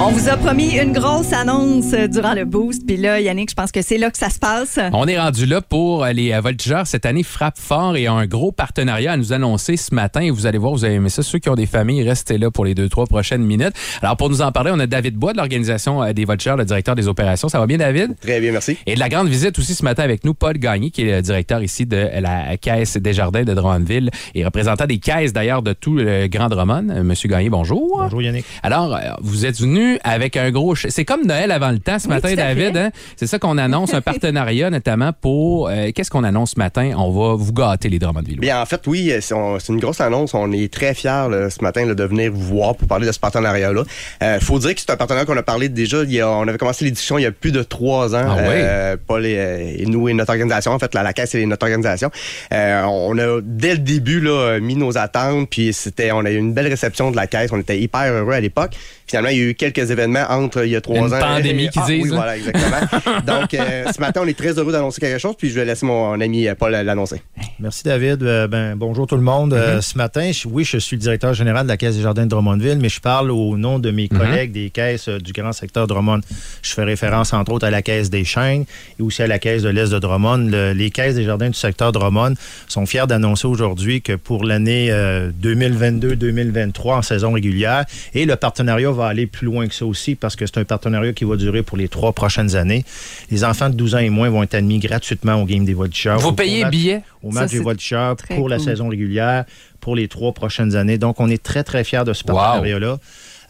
[0.00, 2.84] On vous a promis une grosse annonce euh, durant le boost.
[2.84, 4.78] Puis là, Yannick, je pense que c'est là que ça se passe.
[4.92, 6.86] On est rendu là pour les euh, voltigeurs.
[6.86, 10.20] Cette année, frappe fort et a un gros partenariat à nous annoncer ce matin.
[10.20, 11.22] Et vous allez voir, vous avez aimé ça.
[11.22, 13.72] Ceux qui ont des familles, restez là pour les deux, trois prochaines minutes.
[14.02, 16.64] Alors, pour nous en parler, on a David Bois de l'Organisation euh, des voltigeurs, le
[16.64, 17.48] directeur des opérations.
[17.48, 18.16] Ça va bien, David?
[18.20, 18.76] Très bien, merci.
[18.86, 21.22] Et de la grande visite aussi ce matin avec nous, Paul Gagné, qui est le
[21.22, 25.72] directeur ici de la Caisse des Jardins de Drummondville et représentant des caisses d'ailleurs de
[25.72, 26.88] tout le Grand Drummond.
[26.90, 28.00] Euh, Monsieur Gagné, bonjour.
[28.02, 28.44] Bonjour Yannick.
[28.64, 30.74] Alors, euh, vous êtes venu avec un gros...
[30.76, 32.76] C'est comme Noël avant le temps ce Oui, matin, David.
[32.76, 32.90] hein?
[33.16, 35.68] C'est ça qu'on annonce, un partenariat notamment pour...
[35.68, 36.92] euh, Qu'est-ce qu'on annonce ce matin?
[36.96, 38.40] On va vous gâter les Drummondville.
[38.40, 39.34] Bien, en fait, oui, c'est
[39.68, 40.34] une grosse annonce.
[40.34, 43.12] On est très fiers là, ce matin là, de venir vous voir pour parler de
[43.12, 43.82] ce partenariat-là.
[44.22, 46.02] Euh, faut dire que c'est un partenariat qu'on a parlé déjà.
[46.02, 48.26] Il y a- on avait commencé l'édition il y a plus de trois ans.
[48.28, 48.44] Ah oui?
[48.54, 51.44] Euh, Paul et, euh, et nous et notre organisation, en fait, la, la caisse et
[51.46, 52.10] notre organisation.
[52.52, 56.36] Euh, on a dès le début là, mis nos attentes, puis c'était, on a eu
[56.36, 57.50] une belle réception de la caisse.
[57.52, 58.72] On était hyper heureux à l'époque.
[59.06, 61.18] Finalement, il y a eu quelques événements entre il y a trois Une ans.
[61.18, 62.16] pandémie qui Ah, disent, Oui, hein?
[62.16, 63.20] voilà, exactement.
[63.26, 65.84] Donc, euh, ce matin, on est très heureux d'annoncer quelque chose, puis je vais laisser
[65.86, 67.22] mon ami euh, Paul l'annoncer.
[67.60, 68.22] Merci David.
[68.22, 69.54] Euh, ben, bonjour tout le monde.
[69.54, 72.24] Euh, ce matin, je- oui, je suis le directeur général de la Caisse des Jardins
[72.24, 75.52] de Drummondville, mais je parle au nom de mes collègues des caisses euh, du grand
[75.52, 76.20] secteur Drummond.
[76.62, 78.64] Je fais référence entre autres à la Caisse des Chênes
[78.98, 80.48] et aussi à la Caisse de l'Est de Drummond.
[80.50, 82.34] Le- les caisses des jardins du secteur Drummond
[82.68, 88.90] sont fiers d'annoncer aujourd'hui que pour l'année euh, 2022-2023 en saison régulière, et le partenariat
[88.90, 91.62] va aller plus loin que ça aussi parce que c'est un partenariat qui va durer
[91.62, 92.84] pour les trois prochaines années.
[93.30, 96.18] Les enfants de 12 ans et moins vont être admis gratuitement au Game des voltigeurs.
[96.18, 97.02] Vous payez billets?
[97.22, 99.44] au match des voltigeurs pour la saison régulière
[99.80, 100.98] pour les trois prochaines années.
[100.98, 102.64] Donc, on est très, très fiers de ce Wow.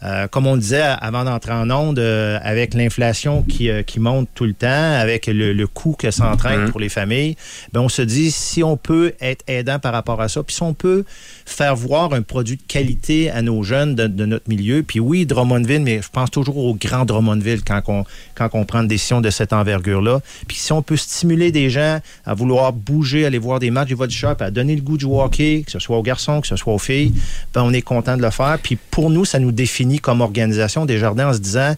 [0.05, 4.29] Euh, comme on disait avant d'entrer en onde, euh, avec l'inflation qui, euh, qui monte
[4.35, 4.67] tout le temps,
[4.99, 6.69] avec le, le coût que ça entraîne Mhm.
[6.71, 7.35] pour les familles,
[7.73, 10.61] ben on se dit si on peut être aidant par rapport à ça, puis si
[10.61, 11.05] on peut
[11.45, 15.25] faire voir un produit de qualité à nos jeunes de, de notre milieu, puis oui,
[15.25, 18.03] Drummondville, mais je pense toujours au grand Drummondville quand on,
[18.35, 20.21] quand on prend une décision de cette envergure-là.
[20.47, 24.11] Puis si on peut stimuler des gens à vouloir bouger, aller voir des matchs du
[24.15, 26.73] shop, à donner le goût du hockey, que ce soit aux garçons, que ce soit
[26.73, 27.13] aux filles,
[27.53, 28.59] ben on est content de le faire.
[28.61, 31.75] Puis pour nous, ça nous définit comme organisation des jardins en se disant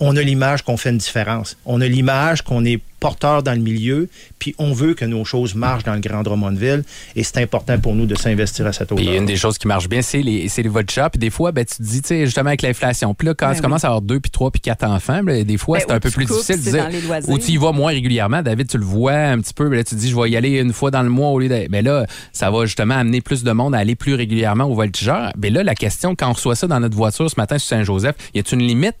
[0.00, 1.56] on a l'image qu'on fait une différence.
[1.64, 4.08] On a l'image qu'on est porteur dans le milieu,
[4.38, 6.84] puis on veut que nos choses marchent dans le Grand Drummondville,
[7.16, 9.12] et c'est important pour nous de s'investir à cette hauteur.
[9.14, 11.10] une des choses qui marche bien, c'est les, c'est les voltigeurs.
[11.10, 13.12] Puis des fois, ben, tu te dis, tu sais, justement avec l'inflation.
[13.14, 13.62] Puis là, quand Ben tu oui.
[13.62, 16.00] commences à avoir deux, puis trois, puis quatre enfants, ben, des fois, Ben, c'est un
[16.00, 16.84] peu plus coupes, difficile de dire.
[16.84, 17.28] dans les loisirs.
[17.30, 18.40] Ou tu y vas moins régulièrement.
[18.42, 19.68] David, tu le vois un petit peu.
[19.68, 21.38] ben là, tu te dis, je vais y aller une fois dans le mois au
[21.40, 21.66] lieu de.
[21.70, 25.32] Mais là, ça va justement amener plus de monde à aller plus régulièrement au voltigeur.
[25.36, 28.14] Mais là, la question, quand on reçoit ça dans notre voiture ce matin sur Saint-Joseph,
[28.34, 28.94] y a-t-il une limite?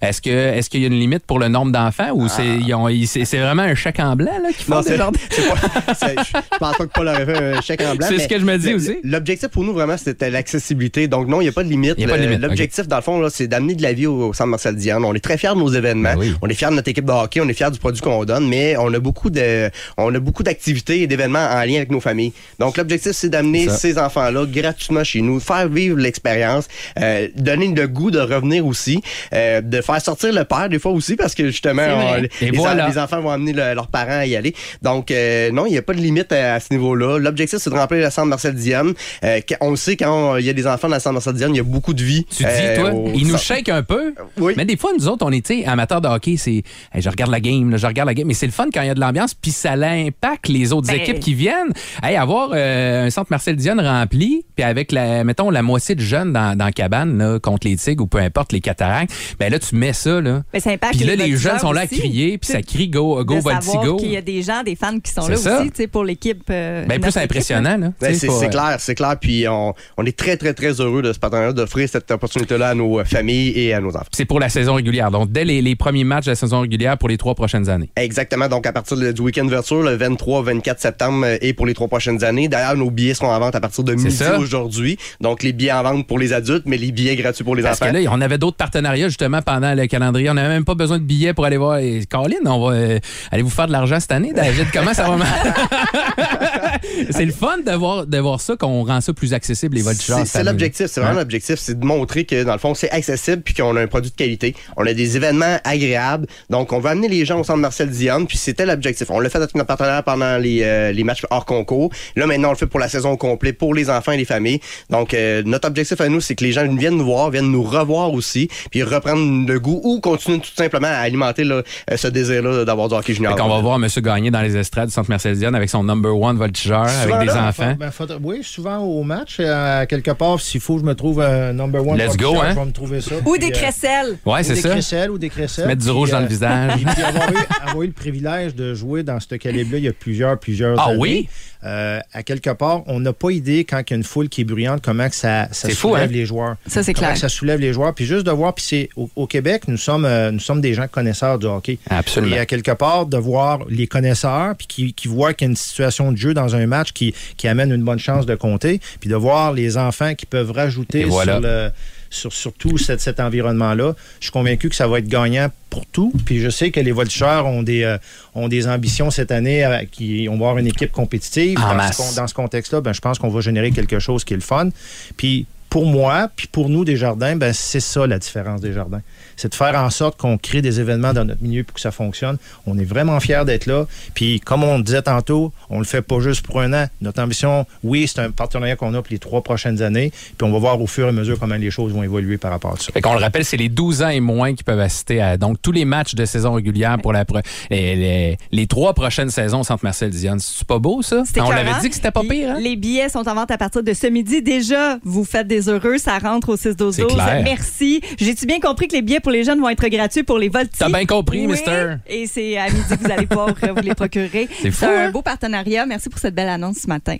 [0.00, 2.72] Est-ce que est-ce qu'il y a une limite pour le nombre d'enfants ou c'est ils
[2.74, 5.10] ont- ils- c'est c'est vraiment un chèque en blanc là, qu'ils font des pas-
[6.00, 8.06] je pense pas que Paul aurait fait un chèque en blanc.
[8.08, 8.96] C'est ce que je me dis aussi.
[9.04, 11.08] L'objectif pour nous, vraiment, c'était l'accessibilité.
[11.08, 11.94] Donc, non, il n'y a pas de limite.
[11.98, 13.82] Il y a pas de Le- limite, L'objectif, dans le fond, là, c'est d'amener de
[13.82, 15.04] la vie au, au centre Marcel Diane.
[15.04, 16.14] On est très fiers de nos événements.
[16.14, 16.34] Ben oui.
[16.42, 17.40] On est fiers de notre équipe de hockey.
[17.40, 20.42] On est fiers du produit qu'on donne, mais on a beaucoup de, on a beaucoup
[20.42, 22.32] d'activités et d'événements en lien avec nos familles.
[22.58, 26.66] Donc, l'objectif, c'est d'amener ces enfants-là gratuitement chez nous, faire vivre l'expérience,
[26.98, 29.00] euh, donner le goût de revenir aussi,
[29.32, 32.50] euh, de faire sortir le père des fois aussi, parce que justement, on- les, Et
[32.50, 32.86] les voilà.
[32.86, 34.54] en- les enfants vont amener le- leurs parents à y aller.
[34.82, 37.18] Donc, euh, non, il n'y a pas de limite à, à ce niveau-là.
[37.18, 38.92] L'objectif, c'est de remplir le centre Marcel Diane.
[39.24, 41.52] Euh, on le sait, quand il y a des enfants dans le centre Marcel Diane,
[41.54, 42.24] il y a beaucoup de vie.
[42.26, 44.14] Tu dis, euh, toi, au il nous shake un peu.
[44.38, 44.52] Oui.
[44.56, 46.62] Mais des fois, nous autres, on est, amateurs de hockey, c'est,
[46.92, 48.82] Hey, je regarde la game, là, je regarde la game, mais c'est le fun quand
[48.82, 51.72] il y a de l'ambiance, puis ça impacte les autres Ben- équipes qui viennent.
[52.02, 56.00] Hey, avoir euh, un centre Marcel Dion rempli, puis avec, la, mettons, la moitié de
[56.00, 59.50] jeunes dans, dans la cabane, là, contre les tigres ou peu importe, les cataractes, ben
[59.52, 60.42] là, tu mets ça, là.
[60.52, 62.88] Mais ça impacte Puis là, les les jeunes sont là à crier, puis ça crie
[62.88, 63.96] go, go, de Volti, savoir go.
[63.96, 65.60] qu'il y a des gens, des fans qui sont C'est là ça.
[65.60, 66.42] aussi, tu sais, pour l'équipe.
[66.50, 67.92] euh, Ben, plus impressionnant, là.
[68.00, 69.16] Ben, c'est euh, clair, c'est clair.
[69.20, 72.74] Puis on, on est très, très, très heureux de ce partenariat d'offrir cette opportunité-là à
[72.74, 74.06] nos euh, familles et à nos enfants.
[74.12, 75.10] C'est pour la saison régulière.
[75.10, 77.90] Donc, dès les, les premiers matchs de la saison régulière pour les trois prochaines années.
[77.96, 78.48] Exactement.
[78.48, 82.22] Donc, à partir du week-end d'ouverture, le 23-24 septembre euh, et pour les trois prochaines
[82.24, 82.48] années.
[82.48, 84.98] D'ailleurs, nos billets seront en vente à partir de midi aujourd'hui.
[85.20, 87.80] Donc, les billets en vente pour les adultes, mais les billets gratuits pour les Parce
[87.82, 87.92] enfants.
[87.92, 90.30] que là, on avait d'autres partenariats justement pendant le calendrier.
[90.30, 91.78] On n'avait même pas besoin de billets pour aller voir.
[91.78, 92.98] Et Colin, on va, euh,
[93.30, 94.66] Allez-vous faire de l'argent cette année, David?
[94.72, 95.24] Comment ça va?
[97.10, 100.20] c'est le fun de voir, de voir ça, qu'on rend ça plus accessible, les voltigeurs.
[100.24, 103.54] C'est l'objectif, c'est vraiment l'objectif, c'est de montrer que dans le fond c'est accessible puis
[103.54, 104.54] qu'on a un produit de qualité.
[104.76, 108.26] On a des événements agréables, donc on veut amener les gens au centre Marcel Dion,
[108.26, 109.10] puis c'était l'objectif.
[109.10, 111.90] On l'a fait avec nos partenaires pendant les, euh, les matchs hors concours.
[112.16, 114.24] Là maintenant on le fait pour la saison au complet pour les enfants et les
[114.24, 114.60] familles.
[114.90, 117.62] Donc euh, notre objectif à nous c'est que les gens viennent nous voir, viennent nous
[117.62, 122.08] revoir aussi, puis reprendre le goût ou continuer tout simplement à alimenter là, euh, ce
[122.08, 123.34] désir-là d'avoir du hockey junior.
[123.34, 123.86] Fait qu'on va voir M.
[124.02, 127.48] Gagné dans les estrades du centre Mercédienne avec son number one voltigeur, avec des là,
[127.48, 127.74] enfants.
[127.78, 127.90] Ben,
[128.22, 131.86] oui, souvent au match, euh, quelque part, s'il faut que je me trouve un number
[131.86, 132.50] one, Let's go, hein?
[132.50, 133.16] je vais me trouver ça.
[133.24, 134.18] Ou Puis, des euh, crécelles.
[134.24, 134.70] Ouais, ou c'est des ça.
[134.70, 135.66] crécelles ou des crécelles.
[135.66, 136.72] Mettre du Puis, rouge dans euh, le visage.
[136.76, 139.88] Puis, puis avoir, eu, avoir eu le privilège de jouer dans ce calibre-là il y
[139.88, 140.98] a plusieurs, plusieurs Ah années.
[140.98, 141.28] oui?
[141.64, 144.42] Euh, à quelque part, on n'a pas idée quand il y a une foule qui
[144.42, 146.12] est bruyante, comment que ça, ça C'est fou, soulève hein?
[146.12, 146.54] les joueurs.
[146.66, 147.14] Ça, c'est clair.
[147.14, 147.92] que ça soulève les joueurs.
[147.94, 150.72] Puis juste de voir, puis c'est au, au Québec, nous sommes, euh, nous sommes des
[150.74, 151.78] gens connaisseurs du hockey.
[151.90, 152.36] Absolument.
[152.36, 155.50] Et à quelque part, de voir les connaisseurs, puis qui, qui voient qu'il y a
[155.50, 158.80] une situation de jeu dans un match qui, qui amène une bonne chance de compter,
[159.00, 161.34] puis de voir les enfants qui peuvent rajouter voilà.
[161.34, 161.70] sur, le,
[162.10, 163.94] sur, sur tout cet, cet environnement-là.
[164.20, 166.12] Je suis convaincu que ça va être gagnant pour tout.
[166.24, 167.98] Puis je sais que les voltigeurs ont des, euh,
[168.34, 171.58] ont des ambitions cette année, euh, qui, on va avoir une équipe compétitive.
[171.58, 172.10] En dans, masse.
[172.10, 174.42] ce, dans ce contexte-là, ben, je pense qu'on va générer quelque chose qui est le
[174.42, 174.70] fun.
[175.16, 179.02] Puis pour moi, puis pour nous des jardins, ben, c'est ça la différence des jardins.
[179.36, 181.90] C'est de faire en sorte qu'on crée des événements dans notre milieu pour que ça
[181.92, 182.38] fonctionne.
[182.66, 183.86] On est vraiment fiers d'être là.
[184.14, 186.86] Puis comme on disait tantôt, on le fait pas juste pour un an.
[187.02, 190.10] Notre ambition, oui, c'est un partenariat qu'on a pour les trois prochaines années.
[190.10, 192.50] Puis on va voir au fur et à mesure comment les choses vont évoluer par
[192.50, 192.90] rapport à ça.
[192.92, 195.62] Fait qu'on le rappelle, c'est les 12 ans et moins qui peuvent assister à donc
[195.62, 197.38] tous les matchs de saison régulière pour la pro-
[197.70, 200.36] les, les- les trois prochaines saisons au Centre Marcel Dion.
[200.40, 201.22] C'est pas beau ça?
[201.36, 202.52] On l'avait dit que c'était pas pire.
[202.56, 202.60] Hein?
[202.60, 204.42] Les billets sont en vente à partir de ce midi.
[204.42, 205.98] Déjà, vous faites des heureux.
[205.98, 207.40] Ça rentre au 6 12 C'est clair.
[207.44, 208.00] Merci.
[208.18, 210.78] J'ai-tu bien compris que les billets pour les jeunes vont être gratuits pour les voltis?
[210.78, 211.52] T'as bien compris, Oui.
[211.52, 211.94] mister.
[212.06, 214.48] Et c'est à midi que vous allez pouvoir euh, vous les procurer.
[214.62, 215.10] C'est fou, un hein?
[215.10, 215.86] beau partenariat.
[215.86, 217.16] Merci pour cette belle annonce ce matin.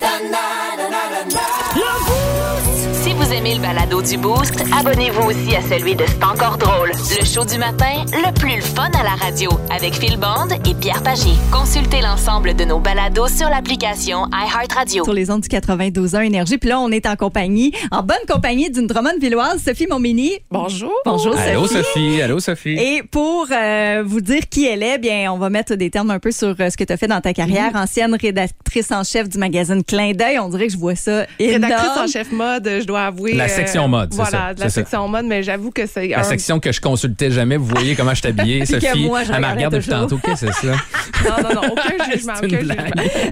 [2.93, 6.91] Si vous aimez le balado du Boost, abonnez-vous aussi à celui de C'est encore drôle.
[7.19, 10.75] Le show du matin, le plus le fun à la radio, avec Phil Bond et
[10.75, 11.31] Pierre Pagé.
[11.53, 15.05] Consultez l'ensemble de nos balados sur l'application iHeartRadio.
[15.05, 16.59] Sur les ondes du 92.1 Énergie.
[16.59, 20.33] Puis là, on est en compagnie, en bonne compagnie d'une Drummond-Villoise, Sophie Montmini.
[20.51, 20.93] Bonjour.
[21.05, 21.83] Bonjour, Allô Sophie.
[21.85, 22.77] Sophie, allô Sophie.
[22.79, 26.19] Et pour euh, vous dire qui elle est, bien, on va mettre des termes un
[26.19, 27.71] peu sur euh, ce que tu as fait dans ta carrière.
[27.75, 30.39] Ancienne rédactrice en chef du magazine Clin d'œil.
[30.39, 31.65] On dirait que je vois ça énorme.
[31.65, 33.33] Rédactrice en chef mode, je dois avouer.
[33.35, 34.75] La euh, section mode, c'est Voilà, ça, de la ça.
[34.75, 37.95] section mode, mais j'avoue que c'est La un- section que je consultais jamais, vous voyez
[37.97, 39.07] comment je que Sophie.
[39.07, 40.03] moi, je Elle me regarde depuis toujours.
[40.03, 40.19] tantôt.
[40.23, 40.75] Qu'est-ce que c'est ça?
[41.25, 42.59] Non, non, non, aucun jugement, aucun.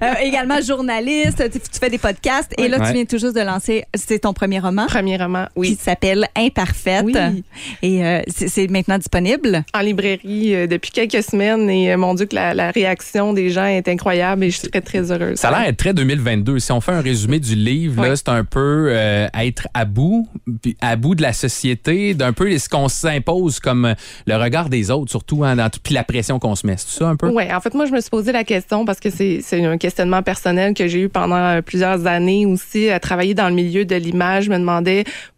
[0.02, 2.52] Euh, également journaliste, tu, tu fais des podcasts.
[2.58, 2.88] Et là, Ouais.
[2.88, 5.78] tu viens tout juste de lancer, c'est ton premier roman Premier roman, qui oui.
[5.80, 7.04] s'appelle Imparfaite.
[7.04, 7.44] Oui.
[7.82, 9.64] Et euh, c'est maintenant disponible?
[9.74, 13.50] En librairie euh, depuis quelques semaines et euh, mon Dieu, que la, la réaction des
[13.50, 15.38] gens est incroyable et je suis très, très heureuse.
[15.38, 16.58] Ça a l'air être très 2022.
[16.58, 18.16] Si on fait un résumé du livre, là, Ouais.
[18.16, 20.28] c'est un peu euh, être à bout,
[20.62, 23.94] puis à bout de la société, d'un peu ce qu'on s'impose comme
[24.26, 26.76] le regard des autres, surtout hein, dans tout, puis la pression qu'on se met.
[26.76, 27.28] C'est ça un peu?
[27.30, 29.78] Oui, en fait, moi, je me suis posé la question parce que c'est c'est un
[29.78, 33.94] questionnement personnel que j'ai eu pendant plusieurs années aussi à travailler dans le milieu de
[33.96, 34.44] l'image.
[34.44, 34.75] Je me demandais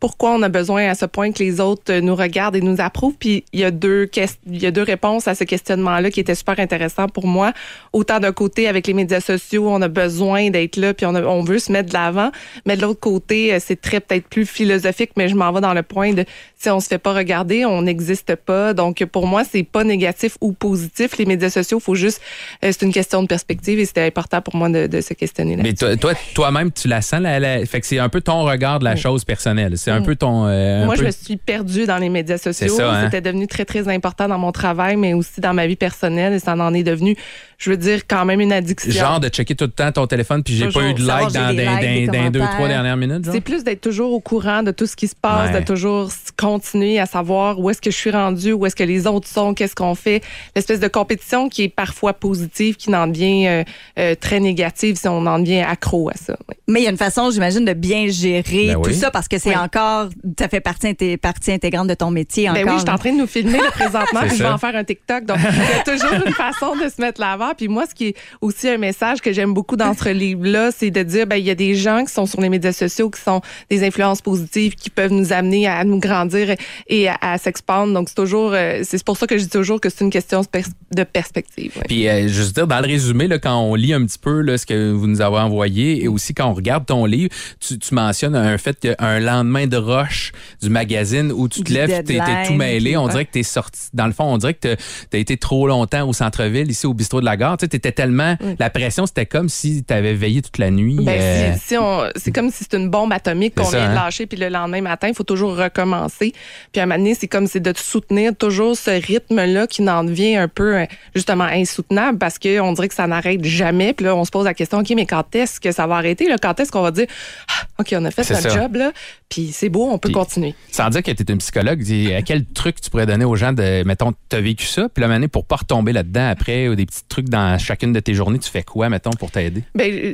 [0.00, 2.80] pourquoi on a besoin à ce point que les autres euh, nous regardent et nous
[2.80, 3.14] approuvent.
[3.18, 4.08] Puis il y a deux,
[4.46, 7.52] il y a deux réponses à ce questionnement-là qui étaient super intéressants pour moi.
[7.92, 11.22] Autant d'un côté, avec les médias sociaux, on a besoin d'être là puis on, a-
[11.22, 12.30] on veut se mettre de l'avant.
[12.66, 15.74] Mais de l'autre côté, euh, c'est très peut-être plus philosophique, mais je m'en vais dans
[15.74, 16.24] le point de
[16.58, 18.74] si on se fait pas regarder, on n'existe pas.
[18.74, 21.16] Donc pour moi, c'est pas négatif ou positif.
[21.18, 22.20] Les médias sociaux, faut juste,
[22.64, 25.56] euh, c'est une question de perspective et c'était important pour moi de, de se questionner
[25.56, 25.62] là.
[25.62, 28.42] Mais toi, toi- toi-même, tu la sens, la, la- fait que c'est un peu ton
[28.44, 29.74] regard de la chose personnelle.
[29.78, 30.46] C'est un peu ton.
[30.46, 32.74] euh, un Moi, peu- je me suis perdue dans les médias sociaux.
[32.80, 33.02] hein?
[33.04, 36.32] C'était devenu très, très important dans mon travail, mais aussi dans ma vie personnelle.
[36.32, 37.14] Et ça en est devenu,
[37.58, 38.90] je veux dire, quand même une addiction.
[38.92, 41.52] Genre de checker tout le temps ton téléphone, puis j'ai pas eu de like dans,
[41.52, 41.64] des
[42.06, 43.24] dans- dans- dans deux, trois dernières minutes.
[43.24, 43.34] genre?
[43.34, 45.60] C'est plus d'être toujours au courant de tout ce qui se passe, Ouais.
[45.60, 49.06] de toujours continuer à savoir où est-ce que je suis rendu, où est-ce que les
[49.08, 50.22] autres sont, qu'est-ce qu'on fait.
[50.54, 53.64] L'espèce de compétition qui est parfois positive, qui en devient euh,
[53.98, 56.36] euh, très négative si on en devient accro à ça.
[56.48, 56.54] oui.
[56.68, 58.94] Mais il y a une façon, j'imagine, de bien gérer Ben tout oui.
[58.94, 59.56] ça parce que c'est Oui.
[59.56, 62.64] encore, ça fait partie, partie intégrante de ton métier Ben encore.
[62.74, 64.76] oui, je suis en train de nous filmer là, présentement, puis je vais en faire
[64.76, 65.24] un TikTok.
[65.24, 67.47] Donc, il y a toujours une façon de se mettre l'avant.
[67.56, 70.90] Puis moi, ce qui est aussi un message que j'aime beaucoup dans ce livre-là, c'est
[70.90, 73.20] de dire, ben, il y a des gens qui sont sur les médias sociaux, qui
[73.20, 73.40] sont
[73.70, 76.54] des influences positives, qui peuvent nous amener à nous grandir
[76.88, 77.92] et à, s'expandre.
[77.92, 80.42] Donc, c'est toujours, euh, c'est pour ça que je dis toujours que c'est une question
[80.90, 81.72] de perspective.
[81.86, 84.58] Puis, euh, juste dire, dans le résumé, là, quand on lit un petit peu là,
[84.58, 87.94] ce que vous nous avez envoyé et aussi quand on regarde ton livre, tu, tu
[87.94, 92.46] mentionnes un fait qu'un lendemain de roche du magazine où tu te lèves, tu étais
[92.46, 92.96] tout mêlé.
[92.96, 93.88] On dirait que tu es sorti.
[93.92, 96.94] Dans le fond, on dirait que tu as été trop longtemps au centre-ville, ici au
[96.94, 97.56] bistrot de la gare.
[97.56, 98.36] Tu étais tellement.
[98.58, 100.98] La pression, c'était comme si tu avais veillé toute la nuit.
[101.00, 101.52] Ben, euh.
[101.58, 101.76] si,
[102.16, 103.94] c'est comme si c'était une bombe atomique qu'on vient de hein?
[103.94, 106.32] lâcher, puis le lendemain matin, il faut toujours recommencer.
[106.72, 110.04] Puis à un moment donné, c'est comme c'est de soutenir toujours ce rythme-là qui n'en
[110.04, 113.92] devient un peu euh, justement insoutenable parce qu'on dirait que ça n'arrête jamais.
[113.92, 116.28] Puis là, on se pose la question, OK, mais quand est-ce que ça va arrêter?
[116.28, 116.36] Là?
[116.40, 117.06] Quand est-ce qu'on va dire,
[117.48, 118.92] ah, OK, on a fait notre job, là,
[119.28, 120.54] puis c'est beau, on peut continuer.
[120.70, 121.82] Sans dire que tu es une psychologue,
[122.16, 125.04] à quel truc tu pourrais donner aux gens de, mettons, tu as vécu ça, puis
[125.04, 128.38] la pour pas retomber là-dedans après, ou des petits trucs dans chacune de tes journées,
[128.38, 129.62] tu fais quoi, mettons, pour t'aider?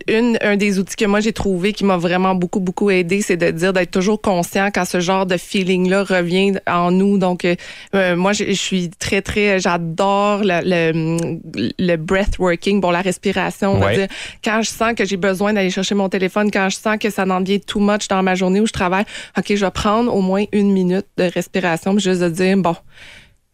[0.09, 3.37] Une, un des outils que moi j'ai trouvé qui m'a vraiment beaucoup, beaucoup aidé, c'est
[3.37, 7.19] de dire d'être toujours conscient quand ce genre de feeling-là revient en nous.
[7.19, 7.55] Donc, euh,
[7.95, 13.79] euh, moi, je, suis très, très, j'adore le, le, le breathworking, bon, la respiration.
[13.91, 14.09] dire,
[14.43, 17.25] quand je sens que j'ai besoin d'aller chercher mon téléphone, quand je sens que ça
[17.25, 19.05] n'en devient too much dans ma journée où je travaille,
[19.39, 22.77] OK, je vais prendre au moins une minute de respiration, juste de dire, bon,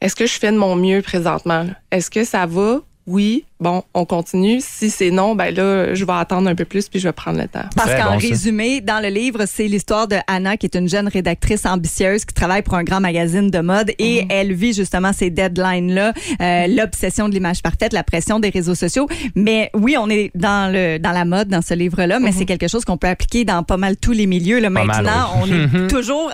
[0.00, 1.66] est-ce que je fais de mon mieux présentement?
[1.90, 2.80] Est-ce que ça va?
[3.06, 4.58] Oui, bon, on continue.
[4.60, 7.38] Si c'est non, ben là, je vais attendre un peu plus puis je vais prendre
[7.38, 7.64] le temps.
[7.74, 11.66] Parce qu'en résumé, dans le livre, c'est l'histoire de Anna, qui est une jeune rédactrice
[11.66, 14.28] ambitieuse qui travaille pour un grand magazine de mode et mhm.
[14.30, 19.08] elle vit justement ces deadlines-là, euh, l'obsession de l'image parfaite, la pression des réseaux sociaux.
[19.34, 22.36] Mais oui, on est dans le dans la mode dans ce livre-là, mais mhm.
[22.36, 24.60] c'est quelque chose qu'on peut appliquer dans pas mal tous les milieux.
[24.60, 26.30] Là, maintenant, on est toujours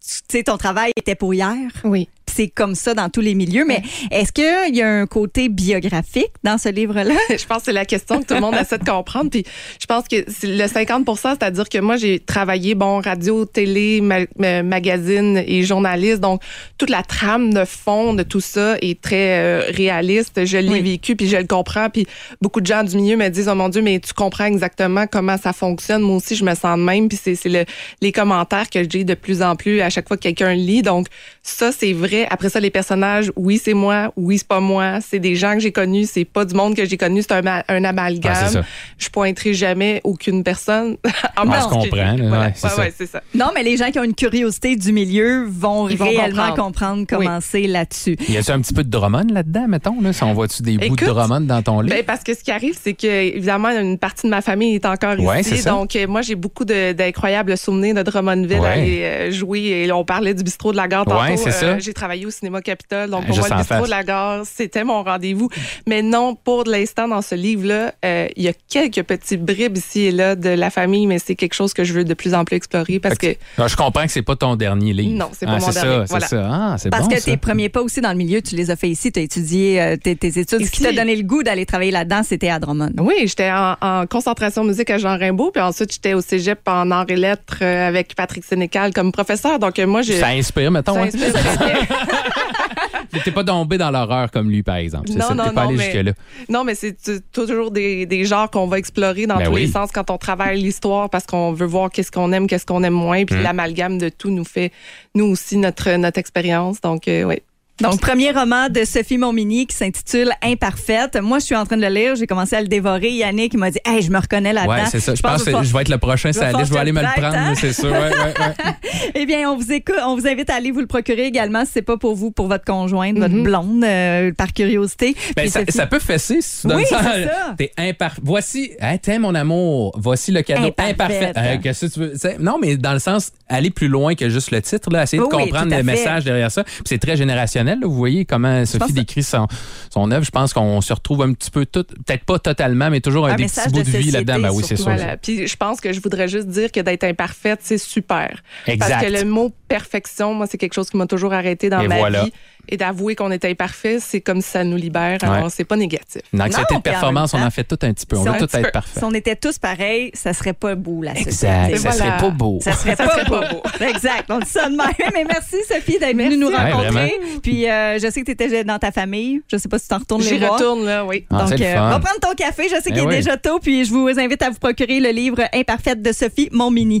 [0.00, 1.54] tu sais, ton travail était pour hier.
[1.84, 3.64] Oui c'est comme ça dans tous les milieux.
[3.66, 7.14] Mais est-ce qu'il y a un côté biographique dans ce livre-là?
[7.30, 9.28] je pense que c'est la question que tout le monde essaie de comprendre.
[9.28, 9.44] Puis
[9.80, 15.64] je pense que le 50% c'est-à-dire que moi, j'ai travaillé, bon, radio, télé, magazine et
[15.64, 16.20] journaliste.
[16.20, 16.42] Donc,
[16.78, 20.44] toute la trame de fond de tout ça est très euh, réaliste.
[20.44, 21.90] Je l'ai vécu, puis je le comprends.
[21.90, 22.06] Puis
[22.40, 25.36] beaucoup de gens du milieu me disent, oh mon Dieu, mais tu comprends exactement comment
[25.38, 26.02] ça fonctionne.
[26.02, 27.08] Moi aussi, je me sens de même.
[27.08, 27.64] Puis c'est le,
[28.00, 30.82] les commentaires que j'ai de plus en plus à chaque fois que quelqu'un lit.
[30.82, 31.08] Donc,
[31.48, 35.00] ça, c'est vrai après ça, les personnages, oui, c'est moi, oui, c'est pas moi.
[35.00, 37.62] C'est des gens que j'ai connus, c'est pas du monde que j'ai connu, c'est un,
[37.68, 38.34] un, amalgame.
[38.56, 38.60] Ah,
[38.98, 40.96] je pointerai jamais aucune personne.
[41.36, 42.50] en se comprend.
[42.96, 43.22] c'est ça.
[43.34, 47.66] Non, mais les gens qui ont une curiosité du milieu vont réellement comprendre, comment c'est
[47.66, 48.16] là-dessus.
[48.28, 50.00] Y a-tu un petit peu de Drummond là-dedans, mettons?
[50.00, 51.96] Là, si on voit-tu des bouts de Drummond dans ton livre?
[51.96, 54.86] Ben, parce que ce qui arrive, c'est que, évidemment, une partie de ma famille est
[54.86, 55.64] encore ici.
[55.64, 59.84] Donc, euh, moi, j'ai beaucoup d'incroyables souvenirs de Drummondville à aller euh, jouer.
[59.86, 61.37] Et on parlait du bistrot de la gare tantôt.
[61.46, 63.10] Euh, j'ai travaillé au cinéma Capitole.
[63.10, 65.48] Donc, pour moi, le bistrot de la gare, c'était mon rendez-vous.
[65.86, 70.02] Mais non, pour l'instant, dans ce livre-là, euh, il y a quelques petits bribes ici
[70.02, 72.44] et là de la famille, mais c'est quelque chose que je veux de plus en
[72.44, 73.34] plus explorer parce que.
[73.58, 75.16] je comprends que c'est pas ton dernier livre.
[75.16, 76.06] Non, c'est pas ah, mon dernier.
[76.06, 76.48] Ça, c'est ça.
[76.50, 79.12] Ah, parce que tes premiers pas aussi dans le milieu, tu les as fait ici.
[79.12, 80.64] Tu as étudié euh, tes, études.
[80.64, 82.92] Ce qui t'a donné le goût d'aller travailler là-dedans, c'était à Drummond.
[82.98, 87.06] Oui, j'étais en, concentration musique à Jean Rimbaud, puis ensuite, j'étais au cégep en arts
[87.08, 89.58] et lettres avec Patrick Sénécal comme professeur.
[89.58, 90.18] Donc, moi, j'ai.
[90.18, 90.94] Ça inspire, mettons.
[90.94, 91.06] Ça hein?
[91.06, 91.27] inspire,
[93.24, 95.10] T'es pas tombé dans l'horreur comme lui, par exemple.
[95.10, 96.04] Non, non, pas non, mais,
[96.48, 96.96] non, mais c'est
[97.32, 100.60] toujours des, des genres qu'on va explorer dans ben tous les sens quand on travaille
[100.60, 103.24] l'histoire parce qu'on veut voir qu'est-ce qu'on aime, qu'est-ce qu'on aime moins.
[103.24, 103.42] Puis hum.
[103.42, 104.72] l'amalgame de tout nous fait,
[105.14, 106.80] nous aussi, notre, notre expérience.
[106.80, 107.36] Donc, euh, oui.
[107.80, 111.16] Donc, premier roman de Sophie Montmini qui s'intitule Imparfaite.
[111.22, 112.16] Moi, je suis en train de le lire.
[112.16, 113.10] J'ai commencé à le dévorer.
[113.10, 114.72] Yannick m'a dit Hey, je me reconnais là-dedans.
[114.72, 115.14] Ouais, c'est ça.
[115.14, 117.36] Je, pense que je vais être le prochain ça Je vais aller me le prendre,
[117.36, 117.54] hein?
[117.56, 117.90] c'est sûr.
[117.90, 118.72] Ouais, ouais,
[119.14, 119.94] eh bien, on vous écoute.
[120.04, 122.48] On vous invite à aller vous le procurer également si c'est pas pour vous, pour
[122.48, 123.42] votre conjointe, votre mm-hmm.
[123.44, 125.14] blonde, euh, par curiosité.
[125.36, 127.00] Ben, ça, peut fesser si tu donnes oui, ça.
[127.00, 127.54] ça.
[127.58, 128.20] T'es imparfait.
[128.24, 129.92] Voici, hey, t'es mon amour.
[129.98, 131.32] Voici le cadeau imparfait.
[131.36, 132.12] Euh, que tu veux?
[132.40, 135.28] non, mais dans le sens, aller plus loin que juste le titre, là, essayer de
[135.28, 136.64] comprendre le message derrière ça.
[136.84, 137.67] c'est très générationnel.
[137.82, 139.46] Vous voyez comment Sophie décrit son,
[139.90, 140.24] son œuvre.
[140.24, 143.36] Je pense qu'on se retrouve un petit peu tout, peut-être pas totalement, mais toujours un,
[143.36, 144.40] des petits bouts de, vie là-dedans.
[144.40, 144.90] Ben oui, c'est sûr.
[145.22, 148.42] Puis je pense que je voudrais juste dire que d'être imparfaite, c'est super.
[148.66, 148.88] Exact.
[148.88, 152.10] Parce que le mot perfection, moi, c'est quelque chose qui m'a toujours arrêté dans ma
[152.10, 152.32] vie
[152.68, 155.18] et d'avouer qu'on était imparfait, c'est comme si ça nous libère.
[155.22, 156.22] Alors, c'est pas négatif.
[156.32, 158.16] L'anxiété de performance, on en fait tout un petit peu.
[158.16, 158.98] On veut tout être parfait.
[158.98, 161.46] Si on était tous pareils, ça serait pas beau, la société.
[161.70, 161.92] Exact.
[161.92, 162.58] Ça serait pas beau.
[162.60, 163.62] Ça serait pas, beau.
[163.80, 164.30] exact.
[164.30, 164.88] On dit ça de même.
[165.14, 167.14] Mais merci, Sophie, d'être venue nous rencontrer.
[167.42, 169.40] Puis, euh, je sais que tu étais dans ta famille.
[169.50, 170.58] Je sais pas si tu t'en retournes les voir.
[170.58, 171.26] J'y retourne, là, oui.
[171.30, 172.64] Ah, Donc, euh, va prendre ton café.
[172.64, 173.58] Je sais eh qu'il est déjà tôt.
[173.60, 177.00] Puis, je vous invite à vous procurer le livre Imparfaite de Sophie Montmini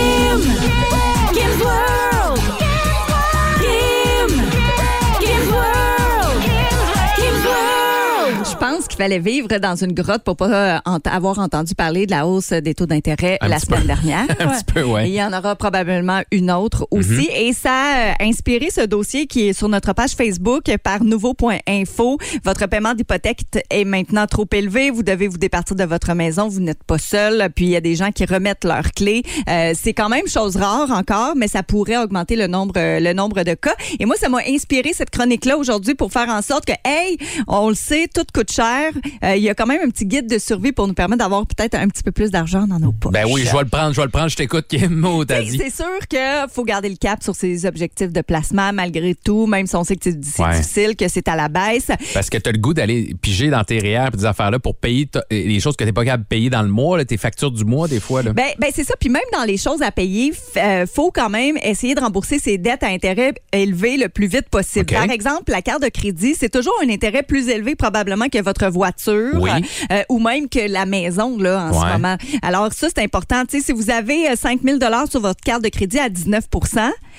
[8.51, 12.11] Je pense qu'il fallait vivre dans une grotte pour pas euh, avoir entendu parler de
[12.11, 13.87] la hausse des taux d'intérêt la semaine peu.
[13.87, 14.25] dernière.
[14.39, 15.09] Un petit peu, ouais.
[15.09, 17.29] Il y en aura probablement une autre aussi.
[17.33, 17.71] Et ça
[18.19, 22.17] a inspiré ce dossier qui est sur notre page Facebook par nouveau.info.
[22.43, 24.91] Votre paiement d'hypothèque est maintenant trop élevé.
[24.91, 26.49] Vous devez vous départir de votre maison.
[26.49, 27.49] Vous n'êtes pas seul.
[27.55, 29.23] Puis il y a des gens qui remettent leurs clés.
[29.47, 33.13] Euh, c'est quand même chose rare encore, mais ça pourrait augmenter le nombre, euh, le
[33.13, 33.75] nombre de cas.
[33.99, 37.17] Et moi, ça m'a inspiré cette chronique-là aujourd'hui pour faire en sorte que, hey,
[37.47, 38.91] on le sait, tout coûte cher.
[39.23, 41.45] Euh, il y a quand même un petit guide de survie pour nous permettre d'avoir
[41.45, 43.11] peut-être un petit peu plus d'argent dans nos poches.
[43.13, 44.29] Ben oui, je vais le prendre, je vais le prendre.
[44.29, 45.01] Je t'écoute, Kim.
[45.27, 45.57] Dit.
[45.57, 46.19] C'est sûr qu'il
[46.53, 49.95] faut garder le cap sur ses objectifs de placement malgré tout, même si on sait
[49.95, 50.57] que c'est Ouais.
[50.57, 51.87] difficile, que c'est à la baisse.
[52.13, 54.75] Parce que tu as le goût d'aller piger dans tes REER et des affaires-là pour
[54.75, 57.17] payer ta- les choses que tu pas capable de payer dans le mois, là, tes
[57.17, 58.23] factures du mois, des fois.
[58.23, 58.33] Là.
[58.33, 58.93] Ben, ben c'est ça.
[58.99, 62.57] Puis même dans les choses à payer, euh, faut quand même essayer de rembourser ses
[62.57, 64.85] dettes à intérêt élevé le plus vite possible.
[64.85, 68.67] Par exemple, la carte de crédit, c'est toujours un intérêt plus élevé probablement que votre
[68.69, 69.49] voiture Oui.
[69.91, 72.15] euh, ou même que la maison là en ce moment.
[72.41, 73.43] Alors ça, c'est important.
[73.49, 76.45] Si vous avez euh, 5 000 sur votre carte de crédit à 19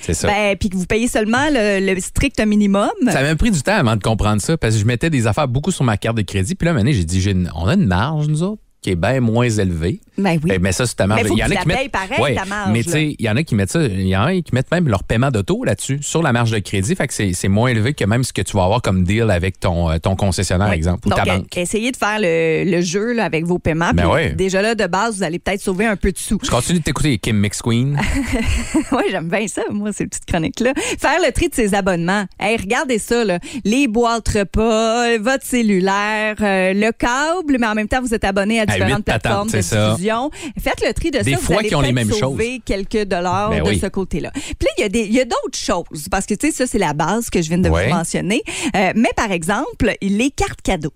[0.01, 0.27] C'est ça.
[0.29, 2.91] ben, puis que vous payez seulement le, le strict minimum.
[3.11, 5.49] Ça m'a pris du temps avant de comprendre ça parce que je mettais des affaires
[5.49, 6.55] beaucoup sur ma carte de crédit.
[6.55, 8.97] Puis là, maintenant, j'ai dit, j'ai une- on a une marge, nous autres, qui est
[8.97, 10.01] bien moins élevée.
[10.19, 10.51] Ben oui.
[10.55, 11.23] Eh, Mais ça, c'est ta marge.
[11.23, 13.17] Mais faut il y en a qui mettent, pareil, Ouais, ta marge, Mais tu sais,
[13.19, 13.83] il y en a qui mettent ça.
[13.83, 16.59] Il y en a qui mettent même leur paiement d'auto là-dessus, sur la marge de
[16.59, 16.95] crédit.
[16.97, 19.61] Fait que c'est moins élevé que même ce que tu vas avoir comme deal avec
[19.61, 20.75] ton, euh, ton concessionnaire, Oui.
[20.75, 21.57] exemple, ou Donc, ta euh, banque.
[21.57, 23.93] essayez de faire le, le jeu là, avec vos paiements.
[23.95, 24.33] Ben ouais.
[24.33, 26.39] Déjà là, de base, vous allez peut-être sauver un peu de sous.
[26.43, 27.99] Je continue de t'écouter, Kim Mix Queen.
[28.93, 30.73] oui, j'aime bien ça, moi, ces petites chroniques-là.
[30.99, 32.25] Faire le tri de ses abonnements.
[32.41, 33.39] Hey, regardez ça, là.
[33.65, 38.61] Les boîtes repas, votre cellulaire, euh, le câble, mais en même temps, vous êtes abonné
[38.61, 40.31] à À différentes huit patentes, plateformes de diffusion.
[40.61, 41.37] Faites le tri de Des ça.
[41.39, 43.79] fois vous allez qu'ils ont les mêmes sauver quelques dollars Ben de oui.
[43.79, 44.31] ce côté-là.
[44.33, 46.53] Puis là, il y a des- il y a d'autres choses, parce que, tu sais,
[46.53, 47.89] ça, c'est la base que je viens de Ouais.
[47.89, 48.43] vous mentionner.
[48.77, 50.93] Euh, mais par exemple, les cartes cadeaux.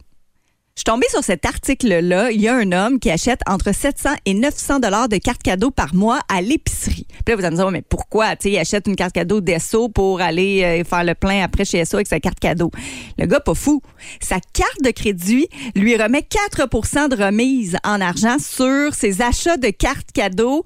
[0.77, 2.31] Je suis tombée sur cet article-là.
[2.33, 5.71] Il y a un homme qui achète entre 700 et 900 dollars de cartes cadeaux
[5.71, 7.07] par mois à l'épicerie.
[7.25, 8.37] Puis là, vous allez me dire, mais pourquoi?
[8.37, 11.65] Tu sais, il achète une carte cadeau d'ESSO pour aller euh, faire le plein après
[11.65, 12.71] chez ESSO avec sa carte cadeau.
[13.17, 13.81] Le gars, pas fou.
[14.21, 16.29] Sa carte de crédit lui remet
[16.59, 20.63] 4% de remise en argent sur ses achats de cartes cadeaux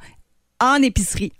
[0.60, 1.32] en épicerie.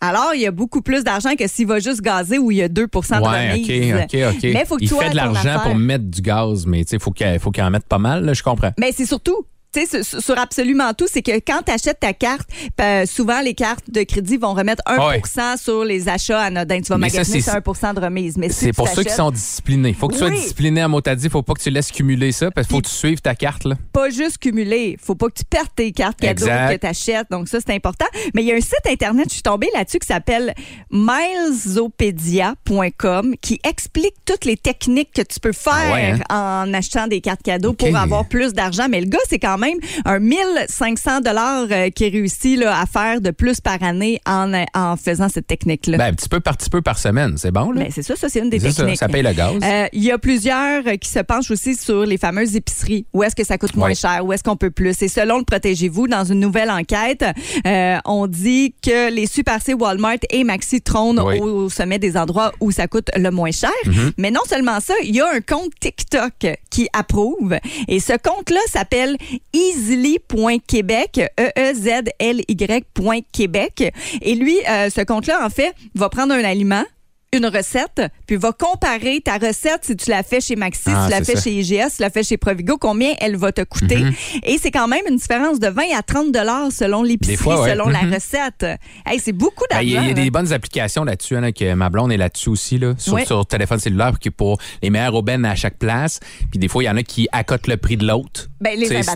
[0.00, 2.62] Alors, il y a beaucoup plus d'argent que s'il va juste gazer où il y
[2.62, 3.94] a 2% de Ouais, remise.
[3.94, 4.42] OK, OK, OK.
[4.44, 7.38] Mais faut que il tu fait de l'argent pour mettre du gaz, mais faut qu'il
[7.38, 8.72] faut qu'il en mette pas mal, là, je comprends.
[8.78, 9.46] Mais c'est surtout.
[9.72, 13.40] Tu sais, sur, sur absolument tout, c'est que quand tu achètes ta carte, ben, souvent
[13.40, 16.80] les cartes de crédit vont remettre 1% sur les achats anodins.
[16.80, 18.36] Tu vas Mais ça, magasiner c'est- c'est 1 de remise.
[18.36, 19.92] Mais si C'est pour ceux qui sont disciplinés.
[19.92, 21.28] Faut que tu sois discipliné à mot t'as dit.
[21.28, 23.64] Faut pas que tu laisses cumuler ça parce qu'il faut que tu suives ta carte.
[23.64, 23.76] Là.
[23.92, 24.98] pas juste cumuler.
[25.00, 27.30] Faut pas que tu perdes tes cartes cadeaux que tu achètes.
[27.30, 28.06] Donc ça, c'est important.
[28.34, 30.52] Mais il y a un site Internet, je suis tombée là-dessus, qui s'appelle
[30.90, 37.20] milesopedia.com qui explique toutes les techniques que tu peux faire Ah ouais, en achetant des
[37.20, 38.86] cartes cadeaux pour avoir plus d'argent.
[38.88, 43.30] Mais le gars, c'est quand même un 1500 dollars qui réussit là, à faire de
[43.30, 45.98] plus par année en, en faisant cette technique-là.
[45.98, 47.34] Ben, un petit peu par petit peu par semaine.
[47.36, 47.82] C'est bon, là?
[47.84, 48.98] Mais c'est ça, ça c'est une des ça, techniques.
[48.98, 49.54] ça paye le gaz.
[49.62, 53.06] Euh, Il y a plusieurs euh, qui se penchent aussi sur les fameuses épiceries.
[53.12, 53.94] Où est-ce que ça coûte moins Ouais.
[53.94, 54.24] cher?
[54.24, 55.00] Où est-ce qu'on peut plus?
[55.02, 57.24] Et selon le Protégez-vous, dans une nouvelle enquête,
[57.66, 61.38] euh, on dit que les Super C, Walmart et Maxi trônent Oui.
[61.40, 63.70] au, au sommet des endroits où ça coûte le moins cher.
[63.86, 64.12] Mm-hmm.
[64.18, 67.56] Mais non seulement ça, il y a un compte TikTok qui approuve.
[67.88, 69.16] Et ce compte-là s'appelle
[69.52, 73.92] easily.québec, E-E-Z-L-Y.québec.
[74.22, 76.84] Et lui, euh, ce compte-là, en fait, va prendre un aliment
[77.32, 81.12] une recette, puis va comparer ta recette si tu la fais chez Maxi, Ah, si
[81.14, 81.42] tu la fais ça.
[81.42, 83.98] chez IGS, si tu la fais chez Provigo, combien elle va te coûter?
[83.98, 84.12] Mhm.
[84.42, 87.70] Et c'est quand même une différence de 20 à 30 dollars selon l'épicerie, ouais.
[87.70, 87.92] selon Mhm.
[87.92, 88.66] la recette.
[89.06, 89.84] Hey, c'est beaucoup d'argent.
[89.86, 92.78] Il y, a- y des bonnes applications là-dessus, hein, que ma blonde est là-dessus aussi,
[92.78, 93.24] là, sur, Ouais.
[93.24, 96.18] sur téléphone cellulaire, qui pour les meilleures aubaines à chaque place.
[96.50, 98.48] Puis des fois, il y en a qui accotent le prix de l'autre.
[98.60, 99.14] Ben, les si euh, ça,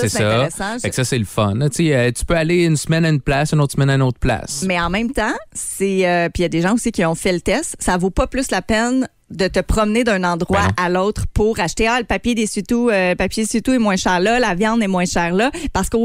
[0.00, 0.26] c'est ça.
[0.28, 0.78] intéressant.
[0.80, 1.54] Fait que ça, c'est le fun.
[1.60, 1.68] euh,
[2.10, 4.64] tu peux aller une semaine à une place, une autre semaine à une autre place.
[4.66, 7.14] Mais en même temps, c'est euh, puis il y a des gens aussi qui ont
[7.14, 10.84] fait le test, ça vaut pas plus la peine de te promener d'un endroit Ben
[10.84, 14.38] à l'autre pour acheter ah le papier euh, le papier d'essuie-tout est moins cher là,
[14.38, 15.96] la viande est moins chère là parce que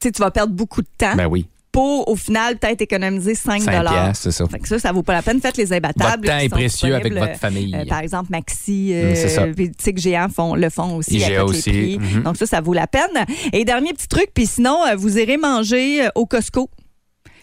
[0.00, 1.46] tu vas perdre beaucoup de temps Ben oui.
[1.72, 4.46] pour au final peut-être économiser 5 5 piastres, c'est ça.
[4.48, 5.40] Fait que ça, ça vaut pas la peine.
[5.40, 6.24] Faites les imbattables.
[6.26, 7.74] Votre temps est précieux avec votre famille.
[7.74, 11.16] euh, par exemple, Maxi, Mm, euh, Boutique Géant font, le font aussi.
[11.16, 11.70] IGA les aussi.
[11.70, 11.98] prix.
[11.98, 12.22] Mhm.
[12.24, 13.24] Donc ça, ça vaut la peine.
[13.52, 16.68] Et dernier petit truc, puis sinon, euh, vous irez manger euh, au Costco.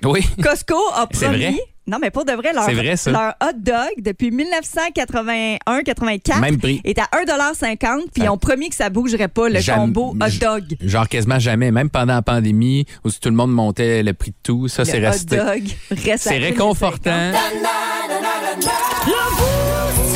[0.03, 0.21] Oui.
[0.43, 1.59] Costco a promis.
[1.87, 2.95] Non, mais pour de vrai, leur, vrai,
[3.41, 6.81] hot dog, depuis 1981-84, Même prix.
[6.83, 10.63] est à 1,50 puis ils ont promis que ça bougerait pas, le combo hot dog.
[10.81, 14.35] Genre quasiment jamais, même pendant la pandémie, où tout le monde montait le prix de
[14.41, 15.39] tout, ça c'est le resté.
[15.39, 16.43] hot dog reste C'est 1,50.
[16.43, 17.31] réconfortant.